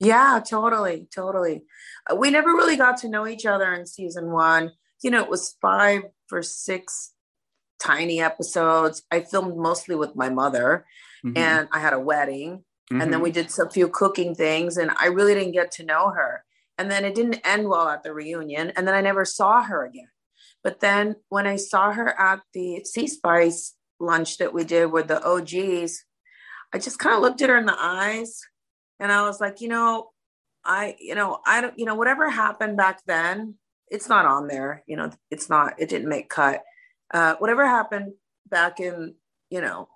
Yeah, 0.00 0.40
totally, 0.48 1.06
totally. 1.14 1.64
We 2.16 2.30
never 2.30 2.48
really 2.54 2.76
got 2.76 2.96
to 2.98 3.10
know 3.10 3.26
each 3.26 3.44
other 3.44 3.74
in 3.74 3.84
season 3.84 4.30
one. 4.30 4.72
You 5.02 5.10
know, 5.10 5.22
it 5.22 5.28
was 5.28 5.56
five 5.60 6.04
or 6.32 6.42
six 6.42 7.12
tiny 7.78 8.20
episodes. 8.20 9.02
I 9.10 9.20
filmed 9.20 9.56
mostly 9.56 9.94
with 9.94 10.16
my 10.16 10.28
mother, 10.28 10.86
Mhm. 11.24 11.36
and 11.36 11.68
I 11.72 11.78
had 11.78 11.92
a 11.92 12.00
wedding, 12.00 12.64
and 12.90 13.12
then 13.12 13.20
Mhm. 13.20 13.22
we 13.22 13.30
did 13.30 13.50
a 13.58 13.70
few 13.70 13.88
cooking 13.88 14.34
things, 14.34 14.76
and 14.76 14.90
I 14.96 15.06
really 15.06 15.34
didn't 15.34 15.52
get 15.52 15.70
to 15.72 15.84
know 15.84 16.10
her. 16.10 16.44
And 16.76 16.90
then 16.90 17.04
it 17.04 17.14
didn't 17.14 17.40
end 17.44 17.68
well 17.68 17.88
at 17.88 18.02
the 18.02 18.14
reunion, 18.14 18.70
and 18.70 18.86
then 18.86 18.94
I 18.94 19.00
never 19.00 19.24
saw 19.24 19.62
her 19.62 19.84
again. 19.84 20.10
But 20.62 20.80
then 20.80 21.16
when 21.28 21.46
I 21.46 21.56
saw 21.56 21.92
her 21.92 22.18
at 22.20 22.42
the 22.52 22.84
Sea 22.84 23.06
Spice 23.06 23.74
lunch 24.00 24.38
that 24.38 24.52
we 24.52 24.64
did 24.64 24.86
with 24.86 25.08
the 25.08 25.22
OGs, 25.24 26.04
I 26.72 26.78
just 26.78 26.98
kind 26.98 27.16
of 27.16 27.22
looked 27.22 27.42
at 27.42 27.48
her 27.48 27.56
in 27.56 27.66
the 27.66 27.76
eyes 27.78 28.40
and 29.00 29.10
I 29.10 29.22
was 29.22 29.40
like, 29.40 29.60
you 29.60 29.68
know, 29.68 30.10
I, 30.64 30.96
you 30.98 31.14
know, 31.14 31.40
I 31.46 31.60
don't, 31.60 31.78
you 31.78 31.86
know, 31.86 31.94
whatever 31.94 32.28
happened 32.28 32.76
back 32.76 33.00
then, 33.06 33.54
it's 33.90 34.08
not 34.08 34.26
on 34.26 34.48
there. 34.48 34.82
You 34.86 34.96
know, 34.96 35.10
it's 35.30 35.48
not, 35.48 35.74
it 35.78 35.88
didn't 35.88 36.08
make 36.08 36.28
cut. 36.28 36.62
Uh, 37.12 37.34
whatever 37.36 37.66
happened 37.66 38.12
back 38.48 38.80
in, 38.80 39.14
you 39.50 39.60
know, 39.60 39.88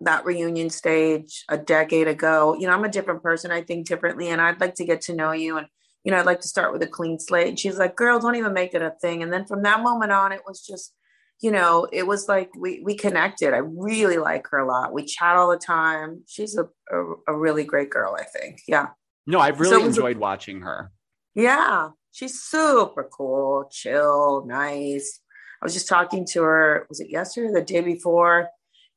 that 0.00 0.24
reunion 0.24 0.70
stage 0.70 1.44
a 1.48 1.58
decade 1.58 2.08
ago. 2.08 2.56
You 2.58 2.66
know, 2.66 2.72
I'm 2.72 2.84
a 2.84 2.88
different 2.88 3.22
person. 3.22 3.50
I 3.50 3.62
think 3.62 3.86
differently, 3.86 4.28
and 4.28 4.40
I'd 4.40 4.60
like 4.60 4.74
to 4.76 4.84
get 4.84 5.02
to 5.02 5.14
know 5.14 5.32
you. 5.32 5.58
And 5.58 5.66
you 6.04 6.10
know, 6.10 6.18
I'd 6.18 6.26
like 6.26 6.40
to 6.40 6.48
start 6.48 6.72
with 6.72 6.82
a 6.82 6.86
clean 6.86 7.18
slate. 7.18 7.48
And 7.48 7.58
she's 7.58 7.78
like, 7.78 7.96
"Girl, 7.96 8.18
don't 8.18 8.36
even 8.36 8.54
make 8.54 8.74
it 8.74 8.82
a 8.82 8.94
thing." 9.02 9.22
And 9.22 9.32
then 9.32 9.46
from 9.46 9.62
that 9.62 9.82
moment 9.82 10.12
on, 10.12 10.32
it 10.32 10.40
was 10.46 10.64
just, 10.66 10.94
you 11.42 11.50
know, 11.50 11.86
it 11.92 12.06
was 12.06 12.28
like 12.28 12.50
we 12.56 12.80
we 12.84 12.94
connected. 12.94 13.52
I 13.52 13.58
really 13.58 14.16
like 14.16 14.46
her 14.50 14.58
a 14.58 14.66
lot. 14.66 14.94
We 14.94 15.04
chat 15.04 15.36
all 15.36 15.50
the 15.50 15.58
time. 15.58 16.22
She's 16.26 16.56
a 16.56 16.68
a, 16.90 17.04
a 17.28 17.36
really 17.36 17.64
great 17.64 17.90
girl. 17.90 18.16
I 18.18 18.24
think. 18.24 18.60
Yeah. 18.66 18.88
No, 19.26 19.38
I've 19.38 19.60
really 19.60 19.76
so 19.76 19.86
enjoyed 19.86 20.16
watching 20.16 20.62
her. 20.62 20.90
Yeah, 21.34 21.90
she's 22.10 22.40
super 22.40 23.08
cool, 23.12 23.68
chill, 23.70 24.44
nice. 24.46 25.20
I 25.60 25.66
was 25.66 25.74
just 25.74 25.88
talking 25.88 26.26
to 26.32 26.42
her. 26.42 26.86
Was 26.88 27.00
it 27.00 27.10
yesterday 27.10 27.48
or 27.48 27.52
the 27.52 27.62
day 27.62 27.80
before? 27.80 28.50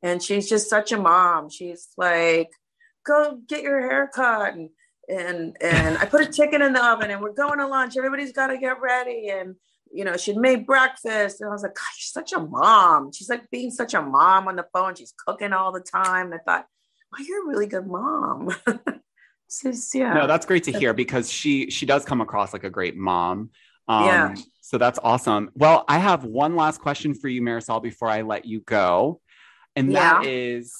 and 0.03 0.21
she's 0.21 0.47
just 0.47 0.69
such 0.69 0.91
a 0.91 0.97
mom. 0.97 1.49
She's 1.49 1.87
like, 1.97 2.51
go 3.05 3.39
get 3.47 3.63
your 3.63 3.81
hair 3.81 4.11
cut 4.13 4.53
and 4.53 4.69
and 5.09 5.57
and 5.59 5.97
I 5.97 6.05
put 6.05 6.27
a 6.27 6.31
chicken 6.31 6.61
in 6.61 6.73
the 6.73 6.85
oven 6.85 7.09
and 7.09 7.21
we're 7.21 7.33
going 7.33 7.59
to 7.59 7.67
lunch. 7.67 7.97
Everybody's 7.97 8.31
got 8.33 8.47
to 8.47 8.57
get 8.57 8.79
ready. 8.81 9.29
And 9.29 9.55
you 9.91 10.03
know, 10.03 10.17
she'd 10.17 10.37
made 10.37 10.65
breakfast. 10.65 11.41
And 11.41 11.49
I 11.49 11.53
was 11.53 11.63
like, 11.63 11.75
God, 11.75 11.83
she's 11.95 12.11
such 12.11 12.33
a 12.33 12.39
mom. 12.39 13.11
She's 13.11 13.29
like 13.29 13.49
being 13.49 13.71
such 13.71 13.93
a 13.93 14.01
mom 14.01 14.47
on 14.47 14.55
the 14.55 14.65
phone. 14.73 14.95
She's 14.95 15.13
cooking 15.25 15.53
all 15.53 15.71
the 15.71 15.81
time. 15.81 16.31
And 16.31 16.35
I 16.35 16.37
thought, 16.39 16.65
oh, 17.13 17.23
you're 17.23 17.45
a 17.45 17.47
really 17.47 17.67
good 17.67 17.87
mom. 17.87 18.49
Just, 19.61 19.93
yeah. 19.93 20.13
No, 20.13 20.25
that's 20.25 20.45
great 20.45 20.63
to 20.63 20.71
hear 20.71 20.93
because 20.93 21.31
she 21.31 21.69
she 21.69 21.85
does 21.85 22.05
come 22.05 22.21
across 22.21 22.53
like 22.53 22.63
a 22.63 22.69
great 22.69 22.97
mom. 22.97 23.51
Um, 23.87 24.05
yeah. 24.05 24.35
So 24.61 24.77
that's 24.77 24.99
awesome. 25.03 25.51
Well, 25.55 25.83
I 25.87 25.99
have 25.99 26.23
one 26.23 26.55
last 26.55 26.79
question 26.79 27.13
for 27.13 27.27
you, 27.27 27.41
Marysol, 27.41 27.81
before 27.81 28.07
I 28.07 28.21
let 28.21 28.45
you 28.45 28.61
go. 28.61 29.19
And 29.75 29.91
yeah. 29.91 30.21
that 30.21 30.25
is 30.25 30.73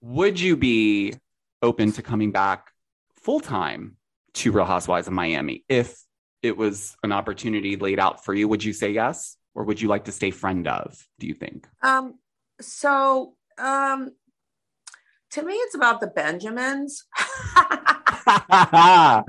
would 0.00 0.38
you 0.38 0.56
be 0.56 1.14
open 1.60 1.92
to 1.92 2.02
coming 2.02 2.32
back 2.32 2.70
full 3.22 3.40
time 3.40 3.96
to 4.34 4.52
Real 4.52 4.64
Housewives 4.64 5.06
of 5.06 5.12
Miami 5.12 5.64
if 5.68 6.02
it 6.42 6.56
was 6.56 6.96
an 7.02 7.12
opportunity 7.12 7.76
laid 7.76 7.98
out 7.98 8.24
for 8.24 8.34
you? 8.34 8.48
Would 8.48 8.64
you 8.64 8.72
say 8.72 8.90
yes? 8.90 9.36
Or 9.54 9.64
would 9.64 9.80
you 9.80 9.88
like 9.88 10.04
to 10.04 10.12
stay 10.12 10.30
friend 10.30 10.66
of, 10.66 10.96
do 11.18 11.26
you 11.26 11.34
think? 11.34 11.66
Um, 11.82 12.18
so 12.60 13.34
um 13.58 14.10
to 15.32 15.42
me 15.42 15.54
it's 15.54 15.74
about 15.74 16.00
the 16.00 16.06
Benjamins. 16.06 17.04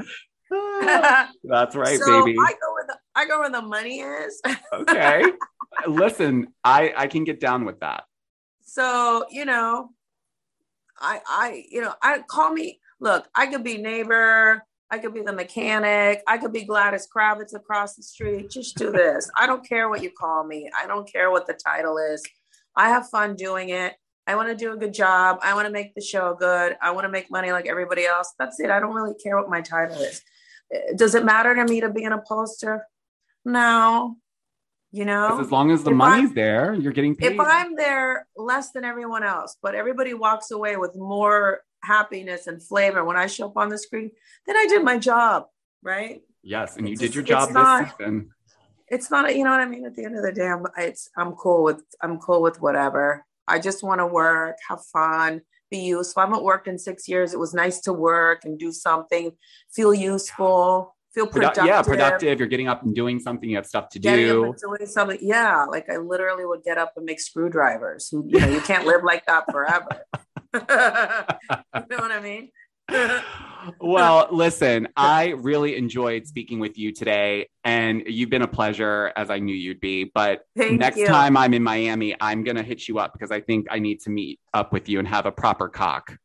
That's 1.43 1.75
right, 1.75 1.99
so 1.99 2.25
baby. 2.25 2.37
I 2.39 2.51
go 2.53 2.73
where 2.73 2.85
the 2.87 2.97
I 3.15 3.27
go 3.27 3.39
where 3.39 3.49
the 3.49 3.61
money 3.61 3.99
is. 3.99 4.41
okay. 4.73 5.23
Listen, 5.87 6.47
I 6.63 6.93
I 6.95 7.07
can 7.07 7.23
get 7.23 7.39
down 7.39 7.65
with 7.65 7.79
that. 7.79 8.03
So, 8.63 9.25
you 9.29 9.45
know, 9.45 9.89
I, 10.99 11.19
I, 11.27 11.63
you 11.69 11.81
know, 11.81 11.93
I 12.01 12.19
call 12.19 12.51
me, 12.51 12.79
look, 12.99 13.27
I 13.35 13.45
could 13.47 13.63
be 13.63 13.77
neighbor, 13.77 14.63
I 14.89 14.97
could 14.99 15.13
be 15.13 15.21
the 15.21 15.33
mechanic, 15.33 16.23
I 16.27 16.37
could 16.37 16.53
be 16.53 16.63
Gladys 16.63 17.07
Kravitz 17.13 17.53
across 17.53 17.95
the 17.95 18.03
street. 18.03 18.49
Just 18.49 18.77
do 18.77 18.91
this. 18.93 19.29
I 19.37 19.45
don't 19.45 19.67
care 19.67 19.89
what 19.89 20.01
you 20.01 20.09
call 20.09 20.43
me. 20.43 20.71
I 20.75 20.87
don't 20.87 21.11
care 21.11 21.29
what 21.29 21.45
the 21.45 21.53
title 21.53 21.97
is. 21.97 22.23
I 22.75 22.89
have 22.89 23.09
fun 23.09 23.35
doing 23.35 23.69
it. 23.69 23.93
I 24.25 24.35
want 24.35 24.49
to 24.49 24.55
do 24.55 24.71
a 24.71 24.77
good 24.77 24.93
job. 24.93 25.39
I 25.43 25.53
want 25.53 25.67
to 25.67 25.71
make 25.71 25.93
the 25.93 26.01
show 26.01 26.33
good. 26.33 26.77
I 26.81 26.91
want 26.91 27.03
to 27.03 27.11
make 27.11 27.29
money 27.29 27.51
like 27.51 27.67
everybody 27.67 28.05
else. 28.05 28.33
That's 28.39 28.59
it. 28.59 28.71
I 28.71 28.79
don't 28.79 28.95
really 28.95 29.15
care 29.21 29.37
what 29.37 29.49
my 29.49 29.61
title 29.61 29.97
is. 29.97 30.21
Does 30.95 31.15
it 31.15 31.25
matter 31.25 31.55
to 31.55 31.65
me 31.65 31.81
to 31.81 31.89
be 31.89 32.03
an 32.03 32.13
upholster? 32.13 32.81
No, 33.45 34.17
you 34.93 35.05
know? 35.05 35.39
As 35.39 35.51
long 35.51 35.71
as 35.71 35.83
the 35.83 35.91
money's 35.91 36.29
I'm, 36.29 36.35
there 36.35 36.73
you're 36.75 36.93
getting 36.93 37.15
paid. 37.15 37.33
If 37.33 37.39
i'm 37.39 37.75
there 37.75 38.27
less 38.37 38.71
than 38.71 38.85
everyone 38.85 39.23
else 39.23 39.57
but 39.61 39.75
everybody 39.75 40.13
walks 40.13 40.51
away 40.51 40.77
with 40.77 40.95
more 40.95 41.61
happiness 41.83 42.47
and 42.47 42.63
flavor 42.63 43.03
when 43.03 43.17
i 43.17 43.27
show 43.27 43.47
up 43.47 43.57
on 43.57 43.67
the 43.67 43.77
screen 43.77 44.11
then 44.47 44.55
i 44.55 44.65
did 44.69 44.83
my 44.83 44.97
job 44.97 45.47
right? 45.81 46.21
Yes 46.43 46.77
and 46.77 46.87
you 46.87 46.93
it's 46.93 47.01
did 47.01 47.15
your 47.15 47.23
job 47.25 47.49
this 47.49 47.55
not, 47.55 47.97
season. 47.97 48.29
It's 48.87 49.11
not 49.11 49.35
you 49.35 49.43
know 49.43 49.51
what 49.51 49.59
i 49.59 49.65
mean? 49.65 49.85
At 49.85 49.95
the 49.95 50.05
end 50.05 50.15
of 50.15 50.23
the 50.23 50.31
day 50.31 50.47
i'm 50.47 50.65
it's 50.77 51.09
i'm 51.17 51.33
cool 51.33 51.63
with 51.63 51.81
i'm 52.01 52.19
cool 52.19 52.41
with 52.41 52.61
whatever. 52.61 53.25
I 53.47 53.59
just 53.59 53.83
want 53.83 53.99
to 53.99 54.07
work 54.07 54.55
have 54.69 54.85
fun 54.85 55.41
be 55.77 55.83
useful 55.97 56.21
i 56.21 56.25
haven't 56.25 56.43
worked 56.43 56.67
in 56.67 56.77
six 56.77 57.07
years 57.07 57.33
it 57.33 57.39
was 57.39 57.53
nice 57.53 57.79
to 57.81 57.93
work 57.93 58.45
and 58.45 58.59
do 58.59 58.71
something 58.71 59.31
feel 59.71 59.93
useful 59.93 60.95
feel 61.13 61.27
productive. 61.27 61.65
yeah, 61.65 61.81
productive. 61.81 62.39
You're 62.39 62.47
getting 62.47 62.67
up 62.67 62.83
and 62.83 62.95
doing 62.95 63.19
something. 63.19 63.49
You 63.49 63.57
have 63.57 63.65
stuff 63.65 63.89
to 63.89 63.99
do. 63.99 64.53
doing 64.59 64.87
something. 64.87 65.19
Yeah, 65.21 65.65
like 65.65 65.89
I 65.89 65.97
literally 65.97 66.45
would 66.45 66.63
get 66.63 66.77
up 66.77 66.93
and 66.95 67.05
make 67.05 67.19
screwdrivers. 67.19 68.09
You 68.11 68.39
know, 68.39 68.47
you 68.47 68.61
can't 68.61 68.85
live 68.85 69.03
like 69.03 69.25
that 69.27 69.45
forever. 69.51 70.05
you 70.53 70.59
know 71.89 72.03
what 72.03 72.11
I 72.11 72.19
mean? 72.21 72.49
well, 73.79 74.27
listen, 74.31 74.87
I 74.95 75.29
really 75.29 75.75
enjoyed 75.75 76.27
speaking 76.27 76.59
with 76.59 76.77
you 76.77 76.91
today, 76.91 77.47
and 77.63 78.03
you've 78.07 78.29
been 78.29 78.41
a 78.41 78.47
pleasure 78.47 79.11
as 79.15 79.29
I 79.29 79.39
knew 79.39 79.55
you'd 79.55 79.79
be. 79.79 80.05
But 80.05 80.45
Thank 80.57 80.79
next 80.79 80.97
you. 80.97 81.07
time 81.07 81.37
I'm 81.37 81.53
in 81.53 81.63
Miami, 81.63 82.15
I'm 82.19 82.43
going 82.43 82.57
to 82.57 82.63
hit 82.63 82.87
you 82.87 82.99
up 82.99 83.13
because 83.13 83.31
I 83.31 83.41
think 83.41 83.67
I 83.69 83.79
need 83.79 84.01
to 84.01 84.09
meet 84.09 84.39
up 84.53 84.73
with 84.73 84.89
you 84.89 84.99
and 84.99 85.07
have 85.07 85.25
a 85.25 85.31
proper 85.31 85.69
cock. 85.69 86.17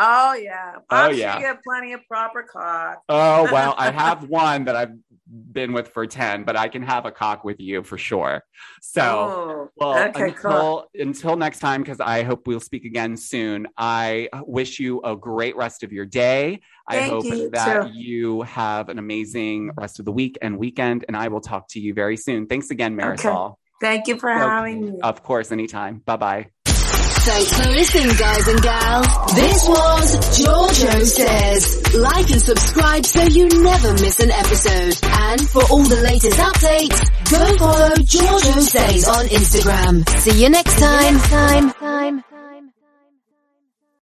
Oh 0.00 0.34
yeah. 0.34 0.76
I'm 0.90 1.10
oh 1.10 1.12
yeah. 1.12 1.40
You 1.40 1.46
have 1.46 1.58
plenty 1.66 1.92
of 1.92 2.06
proper 2.06 2.44
cock. 2.44 3.02
Oh 3.08 3.48
well, 3.52 3.74
I 3.76 3.90
have 3.90 4.28
one 4.28 4.64
that 4.66 4.76
I've 4.76 4.92
been 5.28 5.72
with 5.72 5.88
for 5.88 6.06
10, 6.06 6.44
but 6.44 6.56
I 6.56 6.68
can 6.68 6.82
have 6.82 7.04
a 7.04 7.10
cock 7.10 7.42
with 7.42 7.58
you 7.58 7.82
for 7.82 7.98
sure. 7.98 8.44
So 8.80 9.02
oh, 9.02 9.70
well 9.76 10.08
okay, 10.08 10.28
until 10.28 10.34
cool. 10.34 10.90
until 10.94 11.36
next 11.36 11.58
time, 11.58 11.82
because 11.82 11.98
I 11.98 12.22
hope 12.22 12.46
we'll 12.46 12.60
speak 12.60 12.84
again 12.84 13.16
soon. 13.16 13.66
I 13.76 14.28
wish 14.46 14.78
you 14.78 15.00
a 15.02 15.16
great 15.16 15.56
rest 15.56 15.82
of 15.82 15.92
your 15.92 16.06
day. 16.06 16.60
Thank 16.88 17.02
I 17.04 17.08
hope 17.08 17.24
you 17.24 17.50
that 17.50 17.88
too. 17.88 17.92
you 17.92 18.42
have 18.42 18.90
an 18.90 19.00
amazing 19.00 19.72
rest 19.76 19.98
of 19.98 20.04
the 20.04 20.12
week 20.12 20.38
and 20.40 20.58
weekend, 20.58 21.06
and 21.08 21.16
I 21.16 21.26
will 21.26 21.40
talk 21.40 21.66
to 21.70 21.80
you 21.80 21.92
very 21.92 22.16
soon. 22.16 22.46
Thanks 22.46 22.70
again, 22.70 22.96
Marysol. 22.96 23.46
Okay. 23.46 23.54
Thank 23.80 24.06
you 24.06 24.16
for 24.18 24.30
okay. 24.30 24.38
having 24.38 24.92
me. 24.94 25.00
Of 25.02 25.24
course, 25.24 25.50
anytime. 25.50 25.98
Bye 25.98 26.16
bye. 26.16 26.50
Thanks 27.28 27.52
for 27.52 27.68
listening, 27.68 28.16
guys 28.16 28.48
and 28.48 28.62
gals. 28.62 29.34
This 29.34 29.68
was 29.68 30.16
Georgiou 30.40 31.04
Says. 31.04 31.94
Like 31.94 32.30
and 32.30 32.40
subscribe 32.40 33.04
so 33.04 33.22
you 33.24 33.48
never 33.62 33.92
miss 33.92 34.20
an 34.20 34.30
episode. 34.30 34.98
And 35.04 35.48
for 35.50 35.62
all 35.70 35.84
the 35.84 36.00
latest 36.02 36.38
updates, 36.38 37.30
go 37.30 37.58
follow 37.58 37.94
Georgiou 37.96 38.60
Says 38.62 39.06
on 39.08 39.26
Instagram. 39.26 40.08
See 40.20 40.42
you 40.42 40.48
next 40.48 40.78
time. 40.80 41.18
time. 41.18 41.72
time. 41.74 42.37